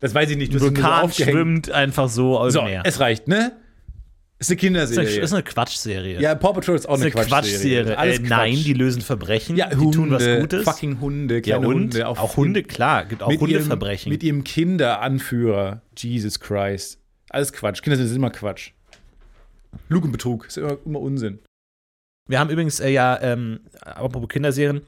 [0.00, 0.52] Das weiß ich nicht.
[0.52, 1.30] Du so Vulkan aufgehängt.
[1.36, 2.82] schwimmt einfach so im So, Meer.
[2.84, 3.52] es reicht, ne?
[4.42, 5.20] Ist eine ist, eine, Kinderserie.
[5.22, 6.20] ist eine Quatschserie.
[6.20, 7.96] ja, Paw Patrol ist auch ist eine, eine Quatschserie.
[7.96, 8.28] Alles äh, Quatsch.
[8.30, 9.56] nein, die lösen Verbrechen.
[9.56, 10.64] ja, die Hunde, tun was Gutes.
[10.64, 12.08] fucking Hunde, ja, kleine und Hunde.
[12.08, 13.04] auch auf- Hunde, klar.
[13.04, 14.10] Gibt auch mit ihrem, Hundeverbrechen.
[14.10, 15.82] mit ihrem Kinderanführer.
[15.96, 16.98] Jesus Christ.
[17.30, 17.82] Alles Quatsch.
[17.82, 18.72] Kinder sind immer Quatsch.
[19.88, 20.46] Lug und Betrug.
[20.46, 21.38] Ist immer, immer Unsinn.
[22.28, 24.82] Wir haben übrigens äh, ja, ähm, apropos Kinderserien,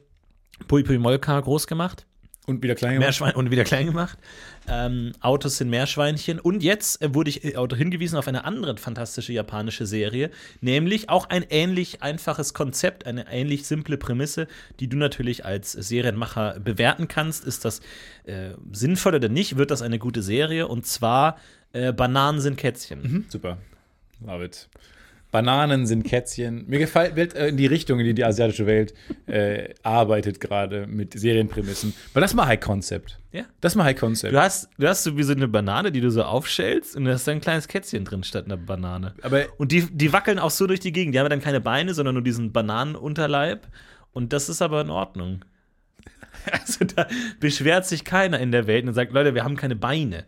[0.67, 2.05] Pui Pui Molka groß gemacht.
[2.45, 3.07] Und wieder klein gemacht.
[3.07, 4.19] Meerschwein und wieder klein gemacht.
[4.67, 6.39] Ähm, Autos sind Meerschweinchen.
[6.39, 10.29] Und jetzt äh, wurde ich äh, auch hingewiesen auf eine andere fantastische japanische Serie,
[10.61, 14.47] nämlich auch ein ähnlich einfaches Konzept, eine ähnlich simple Prämisse,
[14.79, 17.45] die du natürlich als Serienmacher bewerten kannst.
[17.45, 17.81] Ist das
[18.25, 19.57] äh, sinnvoll oder nicht?
[19.57, 20.67] Wird das eine gute Serie?
[20.67, 21.37] Und zwar
[21.73, 23.01] äh, Bananen sind Kätzchen.
[23.01, 23.57] Mhm, super.
[24.23, 24.69] Love it.
[25.35, 26.63] Bananen sind Kätzchen.
[26.67, 28.93] Mir gefällt äh, in die Richtung, in die die asiatische Welt
[29.25, 31.93] äh, arbeitet gerade mit Serienprämissen.
[32.13, 33.19] Aber das ist mal High Concept.
[33.33, 33.43] Ja.
[33.59, 34.33] Das ist mal High Concept.
[34.33, 37.11] Du hast, du hast so wie so eine Banane, die du so aufschälst und da
[37.11, 39.13] ist da ein kleines Kätzchen drin statt einer Banane.
[39.23, 41.13] Aber Und die, die wackeln auch so durch die Gegend.
[41.13, 43.67] Die haben ja dann keine Beine, sondern nur diesen Bananenunterleib.
[44.13, 45.43] Und das ist aber in Ordnung.
[46.51, 47.07] Also da
[47.39, 50.25] beschwert sich keiner in der Welt und sagt, Leute, wir haben keine Beine.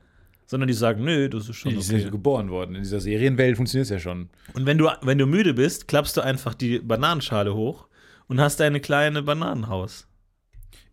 [0.48, 2.10] Sondern die sagen, nö, das ist schon die sind okay.
[2.10, 2.76] geboren worden.
[2.76, 4.30] In dieser Serienwelt funktioniert es ja schon.
[4.54, 7.88] Und wenn du, wenn du müde bist, klappst du einfach die Bananenschale hoch
[8.28, 10.08] und hast deine kleine Bananenhaus.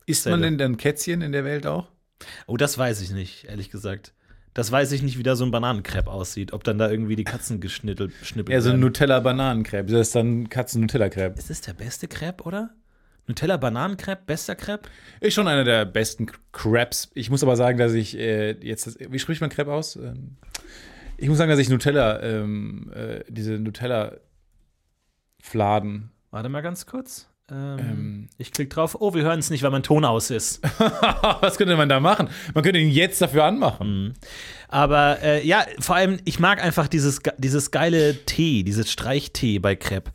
[0.06, 0.36] Ist Zelle.
[0.36, 1.88] man denn dann Kätzchen in der Welt auch?
[2.46, 4.12] Oh, das weiß ich nicht, ehrlich gesagt.
[4.54, 6.52] Das weiß ich nicht, wie da so ein Bananenkrepp aussieht.
[6.52, 8.80] Ob dann da irgendwie die Katzen geschnippelt schnippelt Ja, so ein werden.
[8.82, 9.88] Nutella-Bananenkrepp.
[9.88, 11.38] Das ist dann Katzen-Nutella-Crepe.
[11.38, 12.70] Ist das der beste Crepe, oder?
[13.26, 14.88] Nutella Bananenkrepp, bester Crepe?
[15.20, 17.10] Ist schon einer der besten Crepes.
[17.14, 19.96] Ich muss aber sagen, dass ich äh, jetzt, wie spricht man Crepe aus?
[19.96, 20.36] Ähm,
[21.16, 26.10] ich muss sagen, dass ich Nutella, ähm, äh, diese Nutella-Fladen.
[26.30, 27.28] Warte mal ganz kurz.
[27.50, 28.28] Ähm, Ähm.
[28.38, 28.96] ich klicke drauf.
[29.00, 30.62] Oh, wir hören es nicht, weil mein Ton aus ist.
[31.40, 32.28] Was könnte man da machen?
[32.54, 34.14] Man könnte ihn jetzt dafür anmachen.
[34.68, 39.76] Aber äh, ja, vor allem, ich mag einfach dieses, dieses geile Tee, dieses Streichtee bei
[39.76, 40.10] Crepe.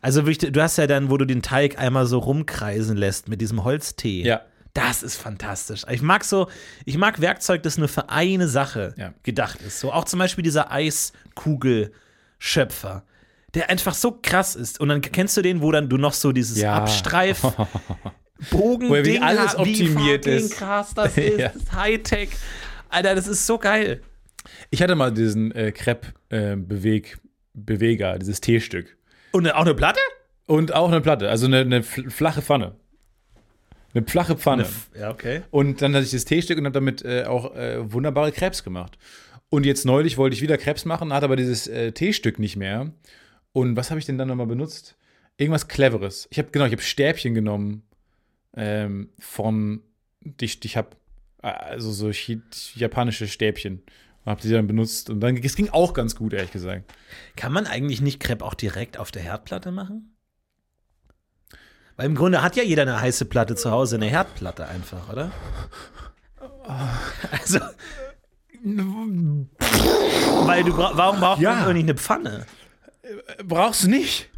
[0.00, 3.40] Also wirklich, du hast ja dann, wo du den Teig einmal so rumkreisen lässt mit
[3.40, 4.22] diesem Holztee.
[4.22, 4.42] Ja.
[4.72, 5.82] Das ist fantastisch.
[5.90, 6.48] Ich mag so,
[6.84, 9.12] ich mag Werkzeug, das nur für eine Sache Ja.
[9.24, 9.80] gedacht ist.
[9.80, 13.02] So auch zum Beispiel dieser Eiskugelschöpfer,
[13.54, 14.78] der einfach so krass ist.
[14.80, 16.74] Und dann kennst du den, wo dann du noch so dieses Ja.
[16.76, 17.40] Abstreif
[18.50, 20.56] Bogen Wo wirklich alles optimiert wie ist.
[20.56, 21.38] krass das ist.
[21.38, 21.48] Ja.
[21.52, 22.30] Das Hightech.
[22.88, 24.00] Alter, das ist so geil.
[24.70, 28.96] Ich hatte mal diesen äh, Crepe-Beweg-Beweger, dieses Teestück.
[29.32, 30.00] Und auch eine Platte?
[30.46, 32.74] Und auch eine Platte, also eine, eine fl- flache Pfanne.
[33.94, 34.66] Eine flache Pfanne.
[34.98, 35.42] Ja, okay.
[35.50, 38.98] Und dann hatte ich das Teestück und habe damit äh, auch äh, wunderbare Krebs gemacht.
[39.48, 42.92] Und jetzt neulich wollte ich wieder Krebs machen, hatte aber dieses äh, Teestück nicht mehr.
[43.52, 44.96] Und was habe ich denn dann nochmal benutzt?
[45.36, 46.28] Irgendwas Cleveres.
[46.30, 47.82] Ich habe genau, ich habe Stäbchen genommen
[48.56, 49.82] ähm, von,
[50.40, 50.90] ich, ich habe
[51.42, 52.10] also so
[52.74, 53.82] japanische Stäbchen
[54.26, 56.92] habe die dann benutzt und dann es ging auch ganz gut ehrlich gesagt.
[57.36, 60.16] Kann man eigentlich nicht Crepe auch direkt auf der Herdplatte machen?
[61.96, 65.30] Weil im Grunde hat ja jeder eine heiße Platte zu Hause, eine Herdplatte einfach, oder?
[67.30, 67.58] Also.
[68.62, 71.54] Weil du bra warum braucht Ja.
[71.54, 72.46] man nicht eine Pfanne?
[73.44, 74.30] Brauchst du nicht?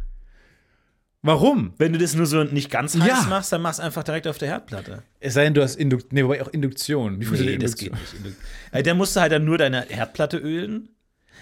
[1.25, 1.73] Warum?
[1.77, 3.25] Wenn du das nur so nicht ganz heiß Ja.
[3.29, 5.03] machst, dann machst du einfach direkt auf der Herdplatte.
[5.21, 7.19] Es sei denn, du hast Induktion, nee, wobei auch Induktion.
[7.21, 8.35] Wie Nee, das geht nicht.
[8.71, 10.89] Äh, Dann musst du halt dann nur deine Herdplatte ölen.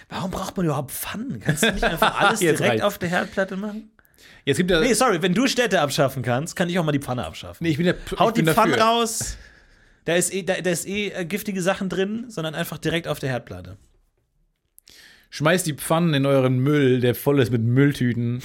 [0.08, 1.40] Warum braucht man überhaupt Pfannen?
[1.40, 2.82] Kannst du nicht einfach alles direkt reicht's.
[2.84, 3.90] auf der Herdplatte machen?
[4.44, 6.98] Jetzt gibt ja, Nee, sorry, wenn du Städte abschaffen kannst, kann ich auch mal die
[7.00, 7.64] Pfanne abschaffen.
[7.64, 9.36] nee, ich bin ja, Haut ich die Pfanne raus.
[10.04, 13.18] Da ist eh, da, da ist eh äh, giftige Sachen drin, sondern einfach direkt auf
[13.18, 13.78] der Herdplatte.
[15.30, 18.42] Schmeißt die Pfannen in euren Müll, der voll ist mit Mülltüten.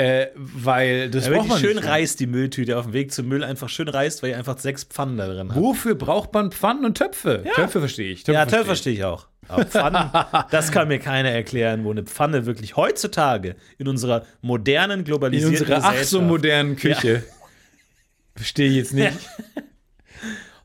[0.00, 1.86] Äh, weil das Da braucht man schön nicht.
[1.86, 4.84] reißt, die Mülltüte auf dem Weg zum Müll einfach schön reißt, weil ihr einfach sechs
[4.84, 5.60] Pfannen da drin habt.
[5.60, 7.44] Wofür braucht man Pfannen und Töpfe?
[7.54, 8.22] Töpfe verstehe ich.
[8.22, 9.26] Töpfe Ja, Töpfe verstehe ich auch.
[9.48, 10.10] Aber Pfannen,
[10.50, 15.58] das kann mir keiner erklären, wo eine Pfanne wirklich heutzutage in unserer modernen, In globalisierten
[15.60, 17.22] unserer ach so modernen Küche.
[18.34, 19.12] Verstehe ich jetzt nicht.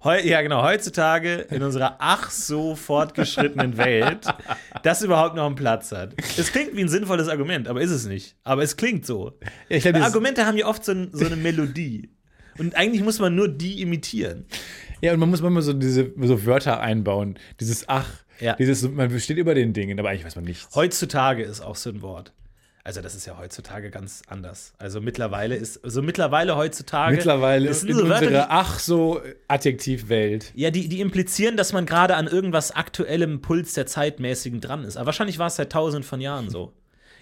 [0.06, 4.28] Heu, ja, genau, heutzutage in unserer ach so fortgeschrittenen Welt,
[4.84, 6.14] das überhaupt noch einen Platz hat.
[6.38, 8.36] Es klingt wie ein sinnvolles Argument, aber ist es nicht.
[8.44, 9.34] Aber es klingt so.
[9.68, 12.12] Ja, glaub, Argumente haben ja oft so, ein, so eine Melodie.
[12.60, 14.46] Und eigentlich muss man nur die imitieren.
[15.02, 17.40] Ja, und man muss manchmal so diese so Wörter einbauen.
[17.60, 18.08] Dieses Ach,
[18.40, 18.54] Ja.
[18.56, 20.70] Dieses, man steht über den Dingen, aber eigentlich weiß man nichts.
[20.76, 22.32] Heutzutage ist auch so ein Wort.
[22.86, 24.74] Also das ist ja heutzutage ganz anders.
[24.78, 27.16] Also mittlerweile ist, also mittlerweile heutzutage.
[27.16, 30.52] Mittlerweile ist sind in Wörter, unserer ach so Adjektivwelt.
[30.54, 34.98] ja, die, die implizieren, dass man gerade an irgendwas aktuellem Puls der Zeitmäßigen dran ist.
[34.98, 36.74] Aber wahrscheinlich war es seit tausend von Jahren so.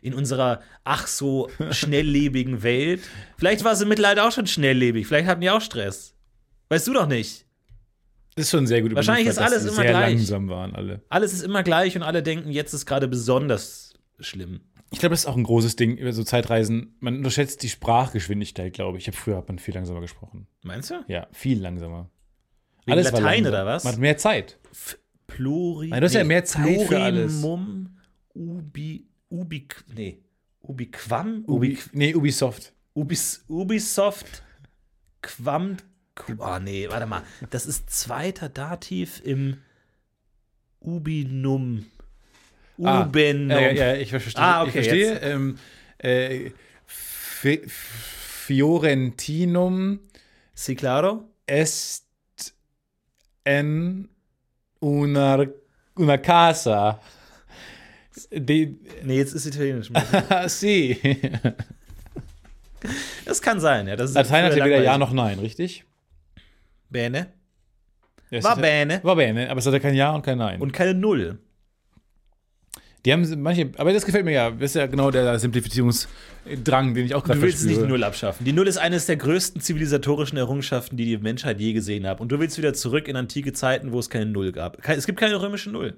[0.01, 2.99] In unserer ach so schnelllebigen Welt.
[3.37, 5.07] Vielleicht war es im Mittelalter auch schon schnelllebig.
[5.07, 6.13] Vielleicht hatten die auch Stress.
[6.67, 7.45] Weißt du doch nicht.
[8.35, 10.15] Das ist schon sehr gut Wahrscheinlich ist alles immer sehr gleich.
[10.15, 11.01] langsam waren alle.
[11.07, 14.59] Alles ist immer gleich und alle denken, jetzt ist gerade besonders schlimm.
[14.93, 16.95] Ich glaube, das ist auch ein großes Ding über so Zeitreisen.
[16.99, 19.05] Man unterschätzt die Sprachgeschwindigkeit, glaube ich.
[19.05, 20.45] Ich habe früher hat man viel langsamer gesprochen.
[20.61, 21.03] Meinst du?
[21.07, 22.09] Ja, viel langsamer.
[22.85, 23.83] Wegen war Latein oder was?
[23.83, 24.59] Man hat mehr Zeit.
[25.25, 25.87] Pluri.
[25.89, 27.41] Nein, du hast ja mehr Zeit für alles.
[27.41, 27.97] Plurimum,
[28.35, 30.19] Ubi, Ubi, nee,
[30.61, 32.71] Ubiquam, Ubi, Ubi, nee, Ubisoft.
[32.93, 34.43] Ubis, Ubisoft,
[35.23, 35.77] Quam,
[36.15, 39.57] Qu- oh nee, warte mal, das ist zweiter Dativ im
[40.79, 41.85] Ubinum.
[42.81, 43.51] Ah, Ubenum.
[43.51, 44.41] Ja, ja, ja, ich verstehe.
[44.43, 45.19] Ah, okay, ich verstehe.
[45.21, 45.57] Ähm,
[45.99, 46.49] äh,
[46.85, 49.99] Fi- Fiorentinum
[50.55, 51.23] Sí, claro?
[51.47, 52.03] est
[53.45, 54.07] en
[54.79, 55.45] una,
[55.95, 56.99] una casa.
[58.31, 59.89] De, Nee, jetzt ist Italienisch.
[60.29, 60.97] ah, sì.
[63.25, 63.95] Das kann sein, ja.
[63.95, 65.85] Das ist Latein hatte früher weder Ja noch Nein, richtig?
[66.89, 67.27] Bene.
[68.29, 68.99] Ja, War bene.
[69.03, 70.59] War bene, aber es hatte kein Ja und kein Nein.
[70.61, 71.39] Und keine Null.
[73.05, 74.51] Die haben manche, aber das gefällt mir ja.
[74.51, 77.87] Das ist ja genau der Simplifizierungsdrang, den ich auch gerade Du willst nicht verspüre.
[77.87, 78.45] die Null abschaffen.
[78.45, 82.21] Die Null ist eines der größten zivilisatorischen Errungenschaften, die die Menschheit je gesehen hat.
[82.21, 84.87] Und du willst wieder zurück in antike Zeiten, wo es keine Null gab.
[84.87, 85.97] Es gibt keine römische Null.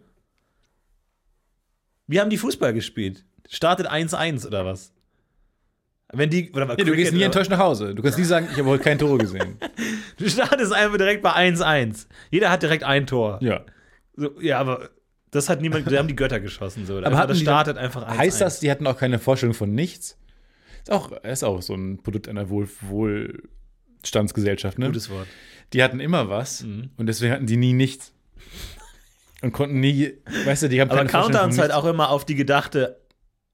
[2.08, 3.24] Wir haben die Fußball gespielt.
[3.50, 4.92] Startet 1-1 oder was?
[6.12, 6.52] Wenn die.
[6.52, 7.94] Oder Ja, du gehst nie enttäuscht nach Hause.
[7.96, 9.58] Du kannst nie sagen, ich habe heute kein Tor gesehen.
[10.18, 12.08] Du startest einfach direkt bei 1-1.
[12.32, 13.38] Jeder hat direkt ein Tor.
[13.42, 13.66] Ja.
[14.16, 14.92] So, ja, aber
[15.32, 15.90] das hat niemand.
[15.92, 16.86] Da haben die Götter geschossen.
[16.86, 16.98] So.
[16.98, 18.18] Aber Aber hatten das startet einfach 1-1.
[18.18, 20.18] Heißt das, die hatten auch keine Vorstellung von nichts?
[20.84, 24.88] Ist auch, ist auch so ein Produkt einer Wohl, Wohlstandsgesellschaft, ne?
[24.88, 25.28] Gutes Wort.
[25.74, 26.92] Die hatten immer was Mhm.
[26.98, 28.14] und deswegen hatten die nie nichts.
[29.42, 30.14] Und konnten nie,
[30.46, 33.02] weißt du, die haben Aber keine von es halt auch immer auf die gedachte,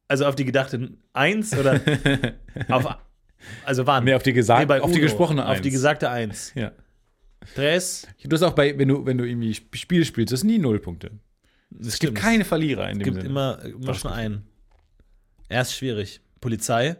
[0.08, 1.80] also auf die gedachte 1 oder
[2.70, 2.86] auf,
[3.66, 4.04] also wann?
[4.04, 5.74] Nee, auf die gesagt, Nee, auf die gesprochene Auf die Eins.
[5.76, 6.54] gesagte 1.
[6.56, 6.72] Ja.
[7.56, 8.08] Tres.
[8.24, 10.60] Du hast auch bei, wenn du, wenn du irgendwie Sp- Spiel spielst, das ist nie
[10.60, 11.12] Nullpunkte.
[11.80, 13.30] Es gibt keine Verlierer in Es dem gibt Sinne.
[13.30, 14.46] immer, immer schon einen.
[15.50, 16.22] Er ist schwierig.
[16.40, 16.98] Polizei.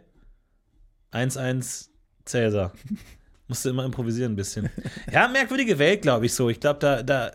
[1.12, 1.88] 1-1
[2.24, 2.72] Cäsar.
[3.48, 4.70] Musste immer improvisieren ein bisschen.
[5.12, 6.48] Ja, merkwürdige Welt, glaube ich so.
[6.48, 7.32] Ich glaube, da, da.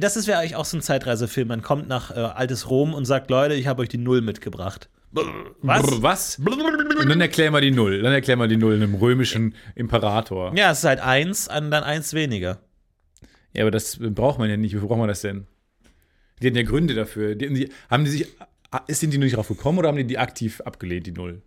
[0.00, 1.48] Das ist ja eigentlich auch so ein Zeitreisefilm.
[1.48, 4.88] Man kommt nach äh, altes Rom und sagt, Leute, ich habe euch die Null mitgebracht.
[5.12, 5.82] Was?
[5.82, 6.38] Brr, was?
[6.38, 8.02] Und dann erklär mal die Null.
[8.02, 10.54] Dann erklär mal die Null einem römischen Imperator.
[10.56, 12.60] Ja, es ist halt eins, und dann eins weniger.
[13.54, 14.74] Ja, aber das braucht man ja nicht.
[14.76, 15.46] Wofür braucht man das denn?
[16.42, 17.34] Die hatten ja Gründe dafür.
[17.34, 18.26] Die, die, haben die sich,
[18.88, 21.42] sind die nur nicht drauf gekommen oder haben die die aktiv abgelehnt, die Null?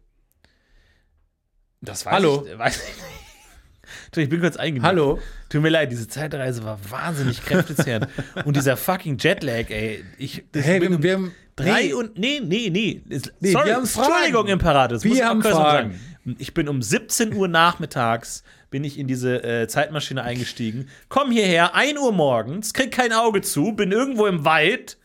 [1.81, 2.45] Das weiß Hallo?
[2.51, 4.17] Ich, weiß ich nicht.
[4.17, 4.87] Ich bin kurz eingebildet.
[4.87, 5.19] Hallo?
[5.49, 8.07] Tut mir leid, diese Zeitreise war wahnsinnig kräftezehrend.
[8.45, 10.03] und dieser fucking Jetlag, ey.
[10.17, 11.31] Ich, Hey, wir, wir haben.
[11.55, 12.17] drei nee, und.
[12.17, 13.01] Nee, nee, nee.
[13.07, 14.11] Nee, Sorry, wir haben Fragen.
[14.11, 14.87] Entschuldigung, Imperator.
[14.95, 15.91] das Wir muss ich auch haben Fragen.
[16.25, 16.35] sagen.
[16.37, 20.89] Ich bin um 17 Uhr nachmittags bin ich in diese äh, Zeitmaschine eingestiegen.
[21.07, 24.97] Komm hierher, 1 Uhr morgens, krieg kein Auge zu, bin irgendwo im Wald.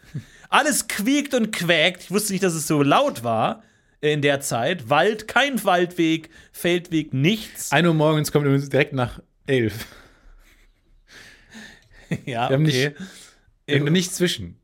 [0.48, 2.04] Alles quiekt und quäkt.
[2.04, 3.62] Ich wusste nicht, dass es so laut war
[4.00, 4.90] in der Zeit.
[4.90, 7.72] Wald, kein Waldweg, Feldweg, nichts.
[7.72, 9.86] 1 Uhr morgens kommt übrigens direkt nach 11.
[12.26, 12.94] Ja, Wir haben okay.
[13.66, 14.60] nicht, haben nichts zwischen.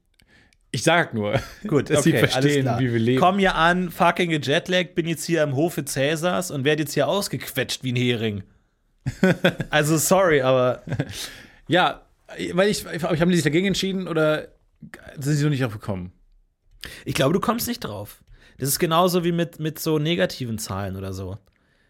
[0.70, 3.20] Ich sag nur, Gut, dass okay, sie verstehen, wie wir leben.
[3.20, 7.08] Komm hier an, fucking gejetlaggt, bin jetzt hier am Hofe Cäsars und werde jetzt hier
[7.08, 8.44] ausgequetscht wie ein Hering.
[9.70, 10.82] also sorry, aber
[11.70, 12.02] Ja,
[12.52, 14.48] weil ich, ich haben die sich dagegen entschieden oder
[15.14, 16.12] sind sie so nicht drauf gekommen?
[17.04, 18.22] ich glaube, du kommst nicht drauf.
[18.58, 21.38] Das ist genauso wie mit, mit so negativen Zahlen oder so.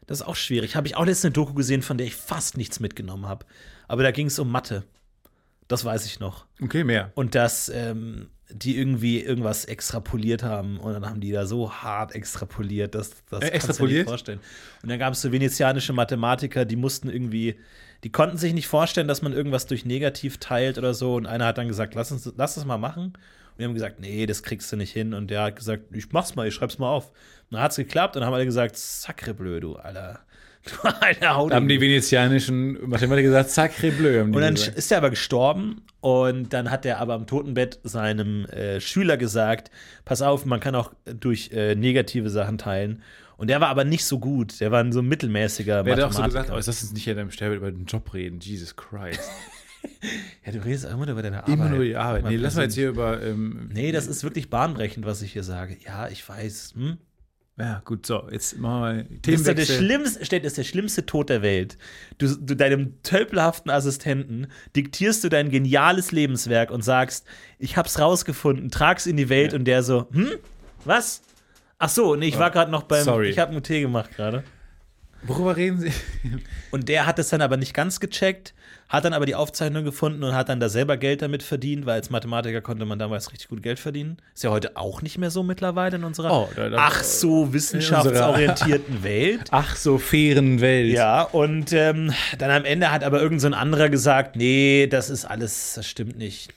[0.07, 0.77] Das ist auch schwierig.
[0.77, 3.47] Habe ich auch letztens eine Doku gesehen, von der ich fast nichts mitgenommen habe.
[3.89, 4.85] Aber da ging es um Mathe.
[5.69, 6.47] Das weiß ich noch.
[6.61, 7.13] Okay, mehr.
[7.15, 12.15] Und dass ähm, die irgendwie irgendwas extrapoliert haben und dann haben die da so hart
[12.15, 14.41] extrapoliert, dass das Äh, kannst du dir nicht vorstellen.
[14.83, 17.57] Und dann gab es so venezianische Mathematiker, die mussten irgendwie,
[18.05, 21.15] die konnten sich nicht vorstellen, dass man irgendwas durch negativ teilt oder so.
[21.15, 23.05] Und einer hat dann gesagt, lass uns, lass das mal machen.
[23.05, 25.15] Und die haben gesagt, nee, das kriegst du nicht hin.
[25.15, 27.09] Und der hat gesagt, ich mach's mal, ich schreib's mal auf.
[27.11, 30.21] Und dann hat's geklappt und dann haben alle gesagt, sacre bleu, du Alter.
[30.83, 31.53] Du alter Haut.
[31.53, 34.21] Da haben die venezianischen Mathematiker gesagt, sacré bleu.
[34.21, 34.77] Haben die Und dann gesagt.
[34.77, 39.71] ist er aber gestorben und dann hat er aber am Totenbett seinem äh, Schüler gesagt,
[40.05, 43.03] pass auf, man kann auch durch äh, negative Sachen teilen.
[43.39, 46.13] Und der war aber nicht so gut, der war ein so mittelmäßiger Wer hat auch
[46.13, 46.43] so Mathematiker.
[46.43, 48.39] gesagt, oh, ist das jetzt nicht in deinem Sterbebett über den Job reden?
[48.41, 49.21] Jesus Christ.
[50.45, 51.55] Ja, du redest immer nur über deine Arbeit.
[51.55, 52.25] Immer nur die Arbeit.
[52.25, 53.23] Nee, lass mal jetzt hier über.
[53.23, 55.79] Ähm, Nee, das ist wirklich bahnbrechend, was ich hier sage.
[55.87, 56.75] Ja, ich weiß.
[56.77, 56.99] Hm?
[57.61, 59.77] Ja, gut, so, jetzt machen wir Das ist ja der Themenwechsel.
[59.77, 61.77] schlimmste, steht, das ist der schlimmste Tod der Welt.
[62.17, 67.27] Du, du deinem tölpelhaften Assistenten diktierst du dein geniales Lebenswerk und sagst,
[67.59, 70.31] ich hab's rausgefunden, trag's in die Welt und der so, hm?
[70.87, 71.21] Was?
[71.79, 73.29] Ach so, nee, ich war gerade noch beim, sorry.
[73.29, 74.43] ich habe einen Tee gemacht gerade.
[75.23, 75.93] Worüber reden Sie?
[76.71, 78.55] Und der hat es dann aber nicht ganz gecheckt,
[78.91, 81.95] hat dann aber die Aufzeichnung gefunden und hat dann da selber Geld damit verdient, weil
[81.95, 84.19] als Mathematiker konnte man damals richtig gut Geld verdienen.
[84.35, 87.53] Ist ja heute auch nicht mehr so mittlerweile in unserer Oh, da- da- ach so
[87.55, 89.43] wissenschaftsorientierten Welt.
[89.53, 90.93] Ach, so fairen Welt.
[90.93, 95.09] Ja, und ähm, dann am Ende hat aber irgend so ein anderer gesagt, nee, das
[95.09, 96.53] ist alles, das stimmt nicht.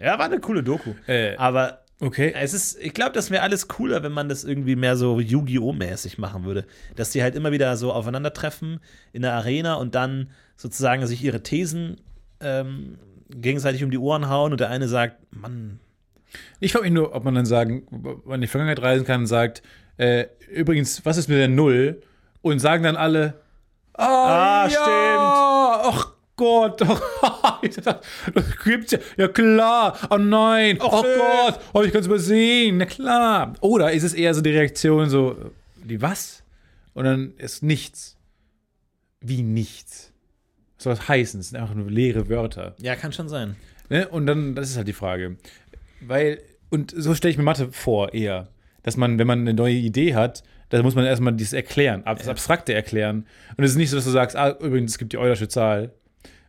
[0.00, 0.94] Ja, war eine coole Doku.
[1.06, 2.32] Äh, aber Okay.
[2.34, 5.72] es ist, ich glaube, das wäre alles cooler, wenn man das irgendwie mehr so Yu-Gi-Oh!
[5.74, 6.64] mäßig machen würde.
[6.96, 8.80] Dass die halt immer wieder so aufeinandertreffen
[9.12, 10.30] in der Arena und dann
[10.60, 11.96] sozusagen sich ihre Thesen
[12.40, 12.98] ähm,
[13.30, 15.80] gegenseitig um die Ohren hauen und der eine sagt, Mann,
[16.60, 19.20] Ich frage mich nur, ob man dann sagen, ob man in die Vergangenheit reisen kann
[19.22, 19.62] und sagt,
[19.96, 22.02] äh, übrigens, was ist mit der Null?
[22.42, 23.34] Und sagen dann alle,
[23.94, 27.02] Ah, ja, Ach Gott, doch.
[28.34, 28.98] das gibt's ja.
[29.16, 29.98] Ja klar.
[30.10, 30.78] Oh nein.
[30.80, 31.16] oh nö.
[31.18, 31.60] Gott.
[31.74, 32.78] Oh, ich kann es übersehen.
[32.78, 33.52] Na klar.
[33.60, 35.36] Oder ist es eher so die Reaktion so,
[35.76, 36.42] die was?
[36.94, 38.16] Und dann ist nichts.
[39.20, 40.09] Wie nichts?
[40.80, 41.40] Was soll das heißen?
[41.40, 42.74] Das sind einfach nur leere Wörter.
[42.78, 43.54] ja, kann schon sein.
[43.90, 44.08] Ne?
[44.08, 45.36] Und dann, das ist halt die Frage.
[46.00, 46.38] Weil,
[46.70, 48.48] und so stelle ich mir Mathe vor, eher.
[48.82, 52.28] Dass man, wenn man eine neue Idee hat, dann muss man erstmal dieses erklären, das
[52.28, 53.26] Abstrakte erklären.
[53.58, 55.92] Und es ist nicht so, dass du sagst, ah, übrigens, es gibt die Eulersche Zahl.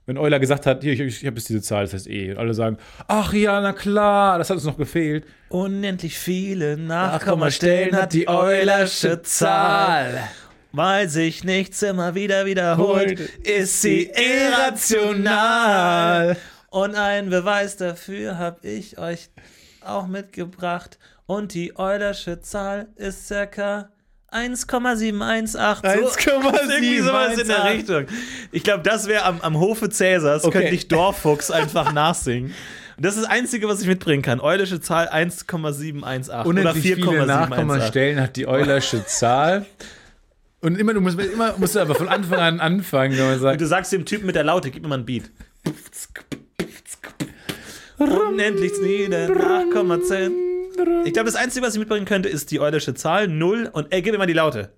[0.06, 2.32] Wenn Euler gesagt hat, hier, ich, ich habe jetzt diese Zahl, das heißt E.
[2.32, 2.78] Und alle sagen,
[3.10, 5.26] ach ja, na klar, das hat uns noch gefehlt.
[5.50, 10.22] Unendlich viele Nachkommastellen hat die Eulersche Zahl.
[10.74, 16.38] Weil sich nichts immer wieder wiederholt, ist sie irrational.
[16.70, 19.30] Und einen Beweis dafür habe ich euch
[19.86, 20.98] auch mitgebracht.
[21.26, 23.90] Und die Eulersche Zahl ist circa
[24.30, 25.82] 1,718.
[25.82, 26.70] So, 1,718.
[26.70, 28.06] irgendwie sowas in der Richtung.
[28.54, 30.60] Ich glaube, das wäre am, am Hofe Cäsars, Okay.
[30.60, 32.54] könnte ich Dorfuchs einfach nachsingen.
[32.96, 34.40] Und das ist das Einzige, was ich mitbringen kann.
[34.40, 37.28] Eulische Zahl 1,718 oder Unendlich viele 4,718.
[37.28, 39.66] Nachkommastellen hat die Eulersche Zahl.
[40.62, 43.54] Und immer, du musst, immer musst du aber von Anfang an anfangen, wenn man sagt,
[43.54, 45.32] Und du sagst dem Typen mit der Laute, gib mir mal ein Beat.
[47.98, 50.34] Unendlich viele Nachkommazellen.
[51.06, 54.02] Ich glaube, das Einzige, was ich mitbringen könnte, ist die eulische Zahl 0 und ey,
[54.02, 54.72] gib mir mal die Laute.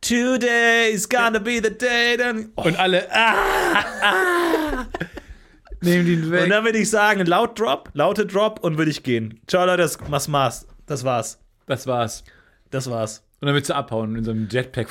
[0.00, 2.16] Today's gonna be the day.
[2.16, 4.86] Dann, oh, und alle, ah,
[5.80, 6.44] nehmen den weg.
[6.44, 9.40] und dann würde ich sagen, laut Drop, laute Drop und würde ich gehen.
[9.46, 10.66] Ciao Leute, das, das war's.
[10.86, 11.38] Das war's.
[11.66, 12.24] das war's.
[12.70, 13.25] Das war's.
[13.40, 14.88] Und dann willst du abhauen in so einem Jetpack.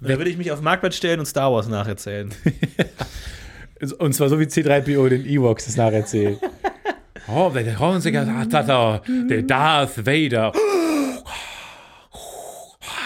[0.00, 2.30] Dann würde ich mich auf Marktplatz stellen und Star Wars nacherzählen.
[3.98, 6.38] Und zwar so wie C3PO den Ewoks das nacherzählt.
[7.28, 10.52] oh, der Hornsiger, der Darth Vader.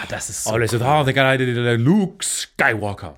[0.09, 3.15] Ah, das ist so Oh, das ist der Luke Skywalker.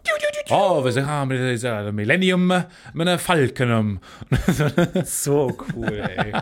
[0.50, 4.00] Oh, wir haben das Millennium mit einer Falcon.
[5.06, 6.34] So cool, ey.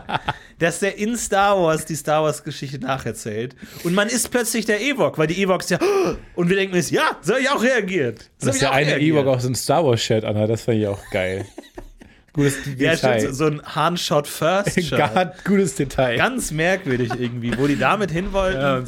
[0.58, 3.54] Dass der in Star Wars die Star Wars-Geschichte nacherzählt.
[3.84, 5.78] Und man ist plötzlich der Ewok, weil die Ewoks ja.
[6.34, 8.30] Und wir denken uns, ja, so hab ich auch reagiert.
[8.38, 8.98] So Dass der eine.
[8.98, 11.46] Ewok auch so ein Star Wars Shirt anhat, das fand ich auch geil.
[12.32, 13.18] Gutes Ja, Detail.
[13.20, 14.82] stimmt, so, ein Handshot First.
[14.88, 15.44] Shot.
[15.44, 16.16] Gutes Detail.
[16.16, 18.60] Ganz merkwürdig irgendwie, wo die damit hin wollten.
[18.60, 18.78] ja,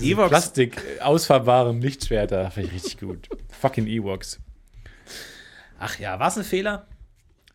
[0.00, 3.28] Ewoks- Plastik ausfahrbaren Lichtschwerter, fand ich richtig gut.
[3.60, 4.38] Fucking Ewoks.
[5.78, 6.86] Ach ja, war es ein Fehler?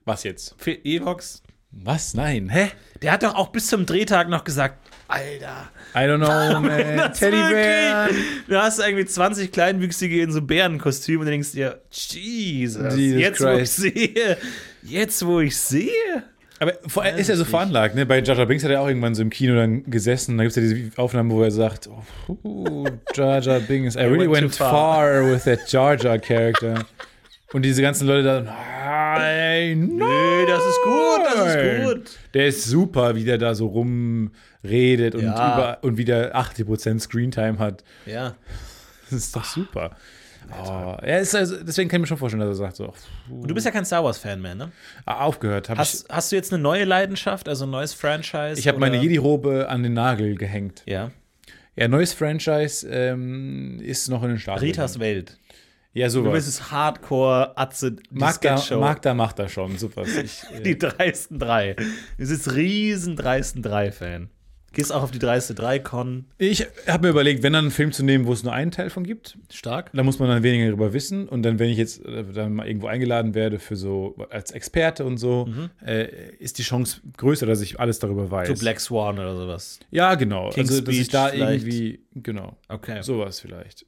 [0.05, 0.55] Was jetzt?
[0.57, 1.43] Für Ewoks?
[1.71, 2.13] Was?
[2.13, 2.49] Nein.
[2.49, 2.71] Hä?
[3.01, 4.79] Der hat doch auch bis zum Drehtag noch gesagt,
[5.09, 7.13] Alter, I don't know, man.
[7.13, 8.09] Teddybär.
[8.47, 13.47] Du hast irgendwie 20 Kleinwüchsige in so Bärenkostüm und denkst dir, Jesus, Jesus jetzt wo
[13.49, 13.75] ich Christ.
[13.77, 14.37] sehe,
[14.83, 16.23] jetzt wo ich sehe.
[16.59, 18.05] Aber vor, ist ja so veranlagt, ne?
[18.07, 20.37] Bei Jar Jar Binks hat er auch irgendwann so im Kino dann gesessen.
[20.37, 21.87] Da gibt es ja diese Aufnahmen, wo er sagt,
[22.43, 26.85] oh, Jar Jar Binks, I really went went too far with that Jar Jar character.
[27.53, 32.11] Und diese ganzen Leute da, nein, Nö, das ist gut, das ist gut.
[32.33, 35.53] Der ist super, wie der da so rumredet und, Ja.
[35.53, 37.83] über, und wieder 80% Screentime hat.
[38.05, 38.35] Ja.
[39.09, 39.95] Das ist doch super.
[40.51, 42.93] Oh, er ist also, deswegen kann ich mir schon vorstellen, dass er sagt so,
[43.29, 44.71] Und du bist ja kein Star Wars-Fan mehr, ne?
[45.05, 45.69] ah, aufgehört.
[45.69, 48.59] Hab ich Hast, hast du jetzt eine neue Leidenschaft, also ein neues Franchise?
[48.59, 50.83] ich habe meine Jedi-Robe an den Nagel gehängt.
[50.85, 51.11] Ja.
[51.75, 54.61] Ja, neues Franchise ähm, ist noch in den Staaten.
[54.61, 55.37] Ritas Welt.
[55.93, 56.33] Ja, Du sowas.
[56.33, 58.59] bist es Hardcore, Atze, Magda.
[58.77, 60.03] Magda macht das schon, super.
[60.23, 61.73] Ich, äh, Die dreisten drei.
[61.73, 61.83] Du
[62.17, 64.29] bist riesen dreisten drei-Fan.
[64.77, 66.25] Gehst auch auf die dreiste 3 Con.
[66.37, 68.91] Ich habe mir überlegt, wenn dann einen Film zu nehmen, wo es nur einen Teil
[68.91, 69.89] von gibt, Stark.
[69.91, 71.27] da muss man dann weniger darüber wissen.
[71.27, 75.03] Und dann, wenn ich jetzt äh, dann mal irgendwo eingeladen werde für so als Experte
[75.03, 75.49] und so,
[75.83, 78.49] äh, ist die Chance größer, dass ich alles darüber weiß.
[78.49, 79.79] So Black Swan oder sowas.
[79.89, 80.49] Ja, genau.
[80.51, 81.63] King's also, dass ich da vielleicht.
[81.63, 82.55] irgendwie, genau.
[82.69, 83.01] Okay.
[83.01, 83.83] Sowas vielleicht.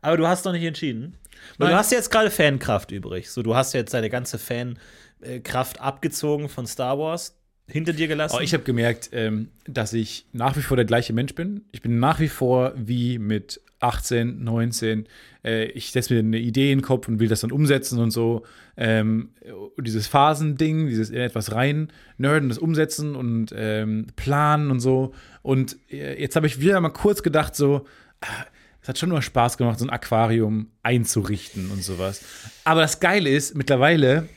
[0.00, 1.18] Aber du hast noch nicht entschieden.
[1.58, 1.70] Nein.
[1.70, 3.30] du hast jetzt gerade Fankraft übrig.
[3.30, 7.36] So, du hast jetzt deine ganze Fankraft abgezogen von Star Wars,
[7.70, 8.34] hinter dir gelassen.
[8.34, 11.62] Aber ich habe gemerkt, ähm, dass ich nach wie vor der gleiche Mensch bin.
[11.72, 15.06] Ich bin nach wie vor wie mit 18, 19.
[15.44, 18.10] Äh, ich setze mir eine Idee in den Kopf und will das dann umsetzen und
[18.10, 18.44] so.
[18.76, 19.30] Ähm,
[19.78, 25.12] dieses Phasending, dieses in etwas rein nerden, das umsetzen und ähm, planen und so.
[25.42, 27.86] Und äh, jetzt habe ich wieder mal kurz gedacht, so,
[28.20, 28.26] ah,
[28.82, 32.22] es hat schon immer Spaß gemacht, so ein Aquarium einzurichten und sowas.
[32.64, 34.28] Aber das Geile ist, mittlerweile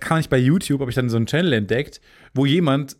[0.00, 2.00] kann ich bei YouTube, habe ich dann so einen Channel entdeckt,
[2.34, 2.96] wo jemand,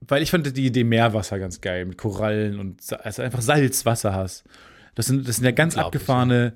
[0.00, 4.44] weil ich fand die Idee Meerwasser ganz geil, mit Korallen und also einfach Salzwasser hast.
[4.94, 6.52] Das sind, das sind ja ganz abgefahrene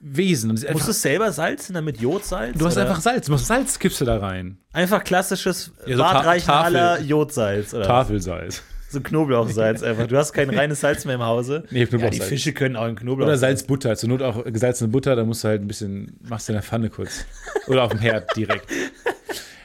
[0.00, 0.50] Wesen.
[0.50, 2.58] Musst einfach, du selber salzen, damit Jodsalz?
[2.58, 2.82] du hast oder?
[2.82, 4.58] einfach Salz, du machst Salz, kippst du da rein.
[4.72, 7.06] einfach klassisches Ja, so Badreichenhaler Tafel.
[7.06, 7.74] Jodsalz.
[7.74, 7.86] Oder?
[7.86, 8.62] Tafelsalz.
[8.90, 10.06] So Knoblauchsalz einfach.
[10.06, 11.64] Du hast kein reines Salz mehr im Hause.
[11.70, 12.28] Nee, ja, die Knoblauchsalz.
[12.28, 13.26] Fische können auch in Knoblauch.
[13.26, 16.52] Oder Salzbutter, zur Not auch gesalzene Butter, da musst du halt ein bisschen, machst du
[16.52, 17.24] in der Pfanne kurz.
[17.68, 18.66] Oder auf dem Herd direkt.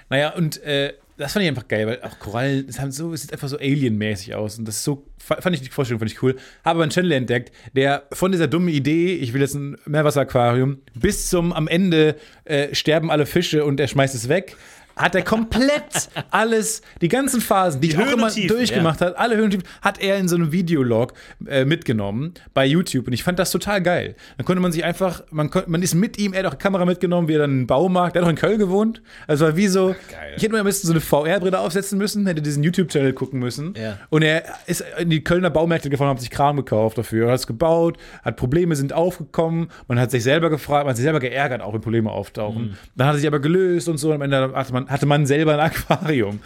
[0.10, 3.22] Naja, und äh, das fand ich einfach geil, weil auch Korallen, das haben so, es
[3.22, 4.58] sieht einfach so alienmäßig aus.
[4.60, 6.36] Und das ist so, fa- fand ich die Vorstellung, fand ich cool.
[6.64, 10.80] Habe aber einen Channel entdeckt, der von dieser dummen Idee, ich will jetzt ein Meerwasseraquarium,
[10.94, 12.16] bis zum am Ende
[12.46, 14.56] äh, sterben alle Fische und er schmeißt es weg.
[14.98, 19.18] Hat er komplett alles, die ganzen Phasen, die, Die ich auch immer Tiefen, durchgemacht hat,
[19.18, 21.14] alle Höhen hat er in so einem Videolog
[21.48, 24.16] äh, mitgenommen bei YouTube und ich fand das total geil.
[24.38, 27.28] Dann konnte man sich einfach, man, man ist mit ihm, er hat auch Kamera mitgenommen,
[27.28, 29.02] wie er dann in den Baumarkt, der hat auch in Köln gewohnt.
[29.28, 29.96] Also war wie so,
[30.36, 33.74] ich hätte mir am besten so eine VR-Brille aufsetzen müssen, hätte diesen YouTube-Channel gucken müssen.
[33.78, 33.98] Ja.
[34.10, 37.48] Und er ist in die Kölner Baumärkte gefahren, hat sich Kram gekauft dafür, hat es
[37.48, 41.62] gebaut, hat Probleme sind aufgekommen, man hat sich selber gefragt, man hat sich selber geärgert,
[41.62, 42.78] auch wenn Probleme auftauchen.
[42.96, 45.26] Dann hat er sich aber gelöst und so, und am Ende hatte man, hatte man
[45.26, 46.40] selber ein Aquarium.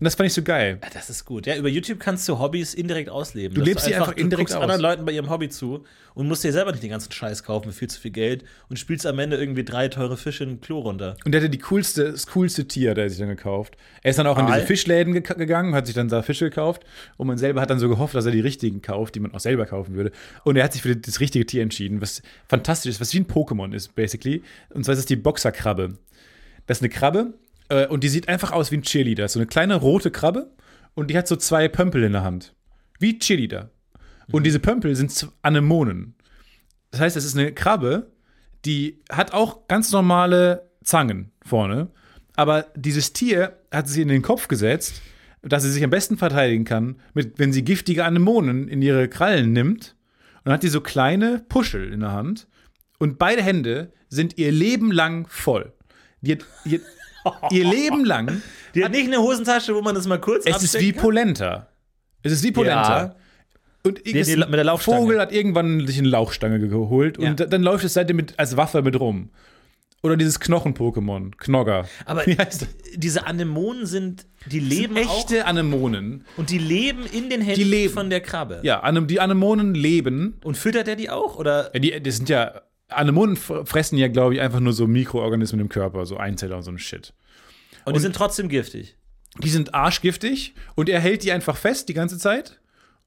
[0.00, 0.78] Und das fand ich so geil.
[0.94, 1.46] Das ist gut.
[1.46, 3.54] Ja, über YouTube kannst du Hobbys indirekt ausleben.
[3.54, 4.62] Du lebst sie einfach indirekt du aus.
[4.62, 5.84] anderen Leuten bei ihrem Hobby zu
[6.14, 8.78] und musst dir selber nicht den ganzen Scheiß kaufen für viel zu viel Geld und
[8.78, 11.18] spielst am Ende irgendwie drei teure Fische in den Klo runter.
[11.26, 13.76] Und der hatte die coolste, das coolste Tier, der sich dann gekauft.
[14.02, 14.66] Er ist dann auch in diese Aal?
[14.66, 16.82] Fischläden ge gegangen, hat sich dann da Fische gekauft
[17.18, 19.40] und man selber hat dann so gehofft, dass er die richtigen kauft, die man auch
[19.40, 20.12] selber kaufen würde.
[20.44, 23.26] Und er hat sich für das richtige Tier entschieden, was fantastisch ist, was wie ein
[23.26, 24.42] Pokémon ist, basically.
[24.70, 25.98] Und zwar ist es die Boxerkrabbe.
[26.66, 27.34] Das ist eine Krabbe
[27.70, 29.28] äh, und die sieht einfach aus wie ein Cheerleader.
[29.28, 30.50] So eine kleine rote Krabbe
[30.94, 32.54] und die hat so zwei Pömpel in der Hand.
[32.98, 33.70] Wie Cheerleader.
[34.30, 36.14] Und diese Pömpel sind Anemonen.
[36.90, 38.12] Das heißt, es ist eine Krabbe,
[38.64, 41.88] die hat auch ganz normale Zangen vorne.
[42.36, 45.00] Aber dieses Tier hat sie in den Kopf gesetzt,
[45.42, 49.52] dass sie sich am besten verteidigen kann, mit, wenn sie giftige Anemonen in ihre Krallen
[49.52, 49.96] nimmt.
[50.38, 52.46] Und dann hat die so kleine Puschel in der Hand.
[52.98, 55.72] Und beide Hände sind ihr Leben lang voll.
[56.20, 56.80] Die hat, ihr,
[57.50, 58.42] ihr Leben lang.
[58.74, 61.02] Die hat nicht eine Hosentasche, wo man das mal kurz Es ist wie kann?
[61.02, 61.68] Polenta.
[62.22, 62.98] Es ist wie Polenta.
[63.02, 63.16] Ja.
[63.82, 64.98] Und die- mit der Laufstange.
[65.00, 67.30] Vogel hat irgendwann sich eine Lauchstange geholt Ja.
[67.30, 69.30] und dann läuft es seitdem mit, als Waffe mit rum.
[70.02, 71.86] Oder dieses Knochen-Pokémon, Knogger.
[72.06, 72.22] Aber
[72.94, 76.24] diese Anemonen sind, die leben auch Echte Anemonen.
[76.38, 78.60] und die leben in den Händen Die von der Krabbe.
[78.62, 80.38] Ja, die Anemonen leben.
[80.42, 81.36] Und füttert er die auch?
[81.36, 85.60] Oder Ja, die, das sind ja, Anemonen fressen ja, glaube ich, einfach nur so Mikroorganismen
[85.60, 87.12] im Körper, so Einzeller und so ein Shit.
[87.84, 88.96] und die sind trotzdem giftig.
[89.42, 92.60] Die sind arschgiftig und er hält die einfach fest die ganze Zeit.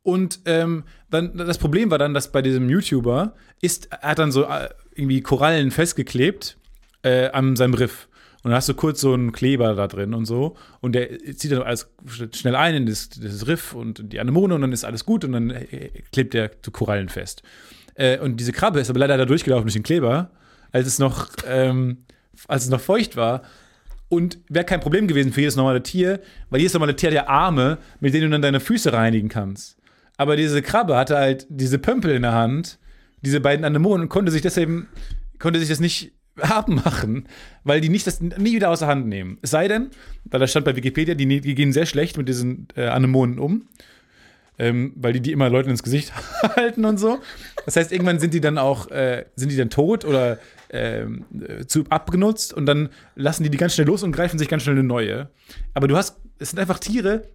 [0.03, 4.31] Und ähm, dann das Problem war dann, dass bei diesem YouTuber ist, er hat dann
[4.31, 6.57] so äh, irgendwie Korallen festgeklebt
[7.03, 8.07] äh, an seinem Riff.
[8.43, 10.57] Und dann hast du kurz so einen Kleber da drin und so.
[10.81, 11.89] Und der zieht dann alles
[12.33, 15.31] schnell ein in das, das Riff und die Anemone und dann ist alles gut und
[15.31, 17.41] dann äh, klebt der zu Korallen fest.
[17.95, 20.31] Äh, und diese Krabbe ist aber leider da durchgelaufen durch den Kleber,
[20.71, 22.05] als es noch, ähm,
[22.47, 23.43] als es noch feucht war.
[24.09, 26.19] Und wäre kein Problem gewesen für jedes normale Tier,
[26.49, 29.77] weil jedes normale Tier hat ja Arme, mit denen du dann deine Füße reinigen kannst.
[30.17, 32.77] Aber diese Krabbe hatte halt diese Pömpel in der Hand,
[33.23, 34.87] diese beiden Anemonen, und konnte sich deswegen,
[35.39, 37.27] konnte sich das nicht abmachen,
[37.63, 39.37] weil die nicht das nie wieder außer Hand nehmen.
[39.41, 39.89] Es sei denn,
[40.25, 43.67] weil da stand bei Wikipedia, die, die gehen sehr schlecht mit diesen äh, Anemonen um,
[44.63, 46.13] ähm, weil die die immer Leuten ins Gesicht
[46.55, 47.19] halten und so.
[47.65, 50.39] Das heißt, irgendwann sind die dann auch, äh, sind die dann tot oder
[50.69, 54.47] ähm, äh, zu abgenutzt und dann lassen die die ganz schnell los und greifen sich
[54.47, 55.29] ganz schnell eine neue.
[55.73, 57.27] Aber du hast, es sind einfach Tiere,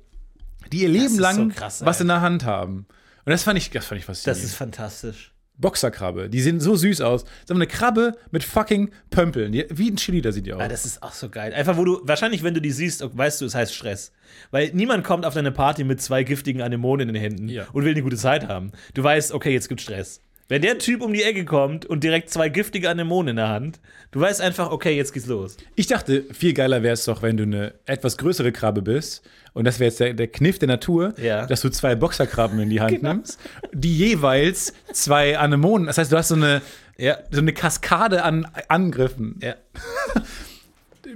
[0.72, 2.86] die ihr Leben lang so krass, was in der Hand haben.
[3.26, 4.42] Und das fand ich, das fand ich faszinierend.
[4.42, 5.34] Das ist fantastisch.
[5.58, 6.28] Boxerkrabbe.
[6.30, 7.24] Die sehen so süß aus.
[7.24, 9.52] Das ist aber eine Krabbe mit fucking Pömpeln.
[9.52, 10.62] Die, wie ein Chili, da sieht die aus.
[10.62, 11.52] Ah, das ist auch so geil.
[11.52, 14.12] Einfach, wo du, wahrscheinlich, wenn du die siehst, weißt du, es heißt Stress.
[14.50, 17.66] Weil niemand kommt auf deine Party mit zwei giftigen Anemonen in den Händen Ja.
[17.72, 18.72] und will eine gute Zeit haben.
[18.94, 20.20] Du weißt, okay, jetzt gibt Stress.
[20.50, 23.80] Wenn der Typ um die Ecke kommt und direkt zwei giftige Anemonen in der Hand,
[24.12, 25.58] du weißt einfach, okay, jetzt geht's los.
[25.74, 29.22] Ich dachte, viel geiler wäre es doch, wenn du eine etwas größere Krabbe bist.
[29.52, 31.44] Und das wäre jetzt der, der Kniff der Natur, Ja.
[31.46, 33.12] dass du zwei Boxerkrabben in die Hand Genau.
[33.14, 33.38] nimmst,
[33.74, 35.86] die jeweils zwei Anemonen.
[35.86, 36.62] Das heißt, du hast so eine,
[36.96, 37.18] Ja.
[37.30, 39.38] so eine Kaskade an Angriffen.
[39.42, 39.54] Ja.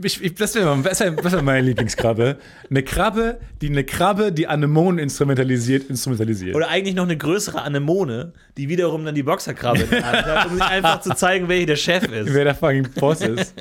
[0.02, 2.38] Ich, ich, das wäre wär, meine Lieblingskrabbe.
[2.70, 6.54] Eine Krabbe, die eine Krabbe, die Anemonen instrumentalisiert, instrumentalisiert.
[6.56, 10.46] Oder eigentlich noch eine größere Anemone, die wiederum dann die Boxerkrabbe in der Hand hat,
[10.46, 12.32] um sich einfach zu zeigen, wer hier der Chef ist.
[12.32, 13.54] wer der fucking Boss ist.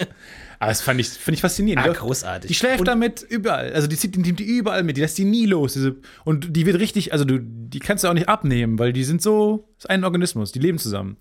[0.59, 1.85] Aber das fand ich, finde ich faszinierend.
[1.85, 2.47] Ah, Die- großartig.
[2.47, 3.73] Die schläft Und- damit überall.
[3.73, 4.95] Also die zieht die, die überall mit.
[4.95, 5.73] Die lässt die nie los.
[5.73, 9.03] Diese, und die wird richtig, also du, die kannst du auch nicht abnehmen, weil die
[9.03, 10.51] sind so, das ist ein Organismus.
[10.51, 11.17] Die leben zusammen.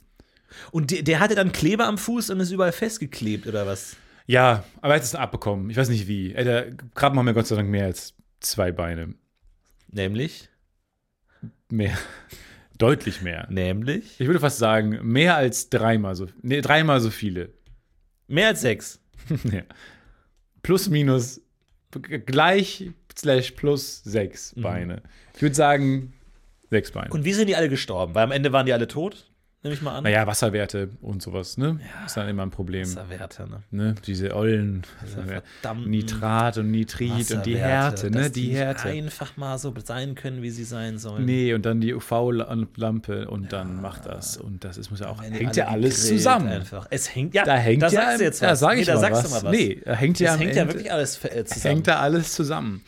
[0.72, 3.96] Und der, der hatte dann Kleber am Fuß und ist überall festgeklebt, oder was?
[4.30, 5.70] Ja, aber er hat es abbekommen.
[5.70, 6.32] Ich weiß nicht wie.
[6.32, 9.14] Ey, der, Krabben haben ja Gott sei Dank mehr als zwei Beine.
[9.88, 10.48] Nämlich?
[11.68, 11.98] Mehr.
[12.78, 13.48] Deutlich mehr.
[13.50, 14.20] Nämlich?
[14.20, 17.50] Ich würde fast sagen, mehr als dreimal so, nee, dreimal so viele.
[18.28, 19.00] Mehr als sechs.
[19.50, 19.62] ja.
[20.62, 21.40] Plus, minus,
[21.90, 25.02] gleich, slash, plus sechs Beine.
[25.34, 26.12] Ich würde sagen,
[26.70, 27.10] sechs Beine.
[27.10, 28.14] Und wie sind die alle gestorben?
[28.14, 29.29] Weil am Ende waren die alle tot,
[29.62, 30.04] nehme ich mal an.
[30.04, 31.78] naja, Wasserwerte und sowas, ne?
[32.06, 32.86] Ist dann immer ein Problem.
[32.86, 33.62] Wasserwerte, ne?
[33.70, 33.94] Ne?
[34.06, 38.30] Diese ollen verdammten Nitrat und Nitrit und die Härte, ne?
[38.30, 38.88] Die nicht Härte.
[38.88, 41.24] einfach mal so sein können, wie sie sein sollen.
[41.24, 44.36] Nee, und dann die UV-Lampe und dann macht das.
[44.36, 46.48] Und das ist, muss ja auch, Wenn die hängt ja alle alles zusammen.
[46.48, 46.86] Einfach.
[46.90, 48.48] Es hängt ja, Da hängt da ja, sagst du jetzt was.
[48.48, 49.30] da sag nee, ich da mal sagst was.
[49.30, 49.58] du mal was.
[49.58, 51.74] Nee, da hängt ja es hängt ja wirklich alles äh, Es zusammen.
[51.74, 52.82] hängt da alles zusammen.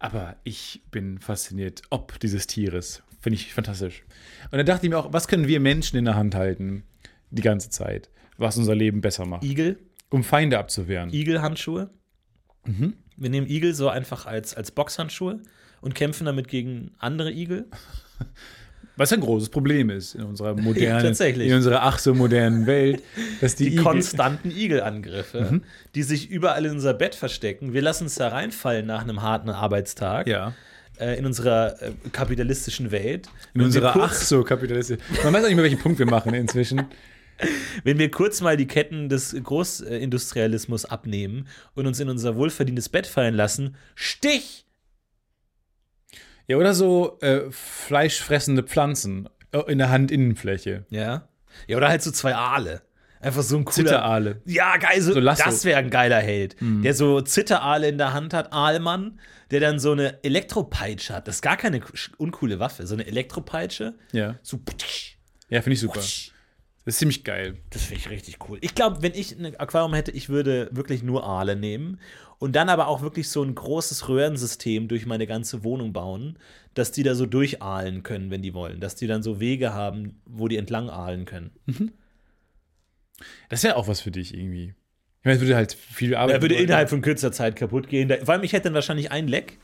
[0.00, 3.02] Aber ich bin fasziniert, ob dieses Tieres.
[3.24, 4.04] Finde ich fantastisch.
[4.50, 6.82] Und da dachte ich mir auch, was können wir Menschen in der Hand halten
[7.30, 9.78] die ganze Zeit, was unser Leben besser macht, Igel,
[10.10, 11.08] um Feinde abzuwehren.
[11.10, 11.88] Igelhandschuhe.
[12.66, 12.92] Mhm.
[13.16, 15.40] Wir nehmen Igel so einfach als, als Boxhandschuhe
[15.80, 17.64] und kämpfen damit gegen andere Igel.
[18.96, 21.48] Was ein großes Problem ist in unserer modernen, tatsächlich.
[21.48, 23.02] in unserer ach so modernen Welt,
[23.40, 25.62] dass die, Die Igel- konstanten Igelangriffe, Mhm.
[25.96, 27.72] die sich überall in unser Bett verstecken.
[27.72, 30.52] Wir lassen uns da reinfallen nach einem harten Arbeitstag ja,
[30.98, 33.26] äh, in unserer äh, kapitalistischen Welt.
[33.54, 34.98] in Wenn unserer kurz- ach so kapitalistisch.
[35.22, 36.86] Man weiß auch nicht mehr, welchen Punkt wir machen inzwischen.
[37.84, 43.08] Wenn wir kurz mal die Ketten des Großindustrialismus abnehmen und uns in unser wohlverdientes Bett
[43.08, 44.66] fallen lassen, Stich!
[46.46, 50.84] Ja, oder so äh, fleischfressende Pflanzen äh, in der Handinnenfläche.
[50.90, 51.28] Ja.
[51.66, 52.82] Ja, oder halt so zwei Aale.
[53.24, 53.74] Einfach so ein cooler.
[53.74, 54.42] Zitteraale.
[54.44, 55.20] Ja, geil, so, So.
[55.20, 55.24] Mhm.
[55.24, 56.56] das wäre ein geiler Held.
[56.60, 59.18] Der so Zitteraale in der Hand hat, Aalmann,
[59.50, 61.28] der dann so eine Elektropeitsche hat.
[61.28, 61.80] Das ist gar keine
[62.18, 62.86] uncoole Waffe.
[62.86, 63.94] So eine Elektropeitsche.
[64.12, 64.60] Ja, So,
[65.48, 66.00] ja finde ich super.
[66.84, 67.56] Das ist ziemlich geil.
[67.70, 68.58] Das finde ich richtig cool.
[68.60, 71.98] Ich glaube, wenn ich ein Aquarium hätte, ich würde wirklich nur Aale nehmen
[72.38, 76.38] und dann aber auch wirklich so ein großes Röhrensystem durch meine ganze Wohnung bauen,
[76.74, 78.80] dass die da so durchahlen können, wenn die wollen.
[78.80, 81.52] Dass die dann so Wege haben, wo die entlang ahlen können.
[83.48, 84.74] Das wäre auch was für dich irgendwie.
[85.20, 88.08] Ich meine, es würde halt viel Arbeit Er würde innerhalb von kürzer Zeit kaputt gehen.
[88.08, 89.58] Da- Vor allem, ich hätte dann wahrscheinlich ein Leck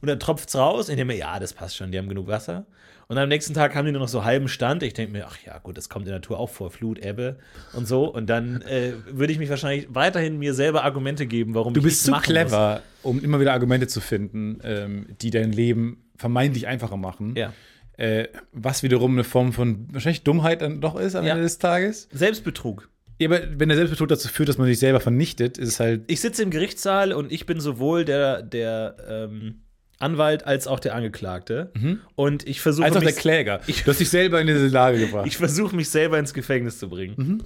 [0.00, 0.88] und dann tropft es raus.
[0.88, 2.66] Ich denke mir, ja, das passt schon, die haben genug Wasser.
[3.08, 4.82] Und am nächsten Tag haben die nur noch so halben Stand.
[4.82, 7.38] Ich denke mir, ach ja, gut, das kommt in der Natur auch vor, Flut, Ebbe
[7.72, 8.12] und so.
[8.12, 11.84] Und dann äh, würde ich mich wahrscheinlich weiterhin mir selber Argumente geben, warum Du ich
[11.84, 16.66] bist zu machen clever, um immer wieder Argumente zu finden, ähm, die dein Leben vermeintlich
[16.66, 17.28] einfacher machen.
[17.28, 17.38] Muss.
[17.38, 17.52] Ja.
[17.96, 21.32] Äh, was wiederum eine Form von wahrscheinlich Dummheit dann doch ist am Ja.
[21.32, 22.08] Ende des Tages.
[22.12, 22.88] Selbstbetrug.
[23.18, 26.02] Ja, aber wenn der Selbstbetrug dazu führt, dass man sich selber vernichtet, ist es halt.
[26.06, 29.62] Ich sitze im Gerichtssaal und ich bin sowohl der, der ähm,
[29.98, 31.72] Anwalt als auch der Angeklagte.
[32.14, 33.60] Und ich versuche Als auch mich, der Kläger.
[33.66, 35.26] Du hast dich selber in diese Lage gebracht.
[35.26, 37.14] ich versuche mich selber ins Gefängnis zu bringen.
[37.16, 37.42] Mhm.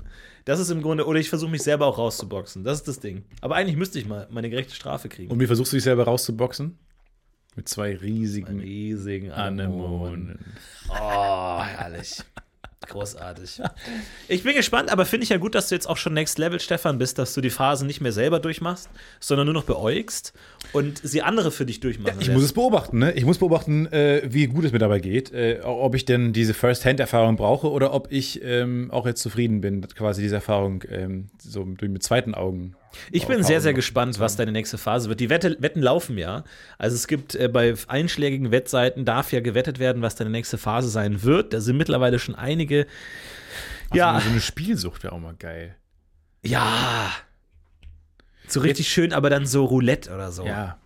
[0.46, 2.64] Das ist im Grunde, oder ich versuche mich selber auch rauszuboxen.
[2.64, 3.22] Das ist das Ding.
[3.40, 5.30] Aber eigentlich müsste ich mal meine gerechte Strafe kriegen.
[5.30, 6.76] Und wie versuchst du dich selber rauszuboxen?
[7.56, 10.38] Mit zwei riesigen riesigen Anemonen.
[10.88, 12.22] Oh, herrlich.
[12.88, 13.60] Großartig.
[14.26, 16.58] Ich bin gespannt, aber finde ich ja gut, dass du jetzt auch schon Next Level,
[16.58, 18.88] Stefan, bist, dass du die Phasen nicht mehr selber durchmachst,
[19.20, 20.32] sondern nur noch beäugst
[20.72, 22.36] und sie andere für dich durchmachen Ich lässt.
[22.36, 23.12] muss es beobachten, ne?
[23.12, 25.30] Ich muss beobachten, äh, wie gut es mir dabei geht.
[25.32, 29.86] Äh, ob ich denn diese First-Hand-Erfahrung brauche oder ob ich ähm, auch jetzt zufrieden bin,
[29.94, 32.74] quasi diese Erfahrung ähm, so mit zweiten Augen.
[33.10, 35.20] Ich bin sehr, sehr gespannt, was deine nächste Phase wird.
[35.20, 36.44] Die Wette, Wetten laufen ja.
[36.78, 40.88] Also es gibt äh, bei einschlägigen Wettseiten darf ja gewettet werden, was deine nächste Phase
[40.88, 41.52] sein wird.
[41.52, 42.86] Da sind mittlerweile schon einige.
[43.92, 45.76] Ja, So eine Spielsucht wäre auch mal geil.
[46.42, 47.10] ja.
[48.48, 50.44] So richtig schön, aber dann so Roulette oder so.
[50.44, 50.76] Ja.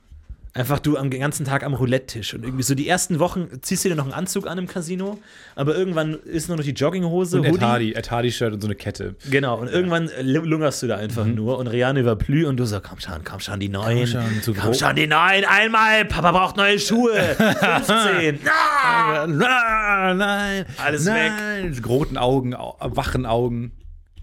[0.56, 3.88] Einfach du am ganzen Tag am Roulette-Tisch und irgendwie so die ersten Wochen ziehst du
[3.88, 5.18] dir noch einen Anzug an im Casino,
[5.56, 7.60] aber irgendwann ist nur noch die Jogginghose, Und Ed.
[7.60, 9.16] Hardy, Ed Hardy-Shirt und so eine Kette.
[9.28, 12.80] Genau, und irgendwann äh, lungerst du da einfach nur und war plü und du so,
[12.80, 14.08] komm schon, komm schon, die neuen.
[14.12, 17.14] Komm schon, komm schon, die neuen, einmal, Papa braucht neue Schuhe.
[17.34, 18.38] 15.
[18.46, 19.26] Ah!
[19.26, 21.74] Nein, nein, Alles nein.
[21.76, 21.88] weg.
[21.88, 23.72] Roten Augen, au- wachen Augen.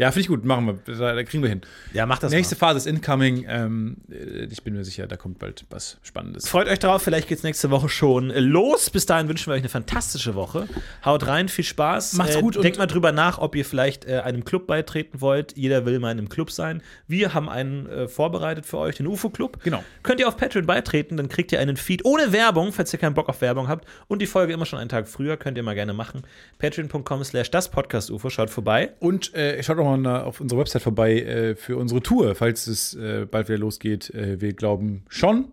[0.00, 0.78] Ja, finde ich gut, machen wir.
[0.96, 1.60] Da, da kriegen wir hin.
[1.92, 2.58] Ja, mach das Nächste mal.
[2.60, 3.44] Phase ist incoming.
[3.46, 6.48] Ähm, äh, ich bin mir sicher, da kommt bald was Spannendes.
[6.48, 8.88] Freut euch drauf, vielleicht geht's nächste Woche schon los.
[8.88, 10.66] Bis dahin wünschen wir euch eine fantastische Woche.
[11.04, 12.14] Haut rein, viel Spaß.
[12.14, 15.54] Macht's gut und- Denkt mal drüber nach, ob ihr vielleicht äh, einem Club beitreten wollt.
[15.56, 16.82] Jeder will mal in einem Club sein.
[17.06, 19.62] Wir haben einen äh, vorbereitet für euch, den UFO-Club.
[19.64, 19.84] Genau.
[20.02, 23.12] Könnt ihr auf Patreon beitreten, dann kriegt ihr einen Feed ohne Werbung, falls ihr keinen
[23.14, 23.86] Bock auf Werbung habt.
[24.08, 26.22] Und die Folge immer schon einen Tag früher, könnt ihr mal gerne machen.
[26.58, 28.92] Patreon.com slash das Podcast UFO, schaut vorbei.
[28.98, 32.66] Und äh, schaut auch mal na- auf unserer Website vorbei äh, für unsere Tour, falls
[32.66, 34.10] es äh, bald wieder losgeht.
[34.10, 35.52] Äh, wir glauben schon.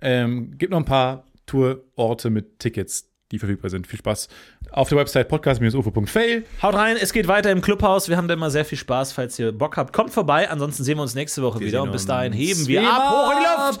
[0.00, 3.86] Ähm, gibt noch ein paar Tourorte mit Tickets, die verfügbar sind.
[3.86, 4.28] Viel Spaß
[4.70, 6.44] auf der Website podcast-ufo.fail.
[6.62, 8.08] Haut rein, es geht weiter im Clubhaus.
[8.08, 9.12] Wir haben da immer sehr viel Spaß.
[9.12, 10.48] Falls ihr Bock habt, kommt vorbei.
[10.50, 11.70] Ansonsten sehen wir uns nächste Woche wieder.
[11.70, 13.66] sehen Und bis dahin heben wir ab, hoch in die.
[13.66, 13.80] Luft.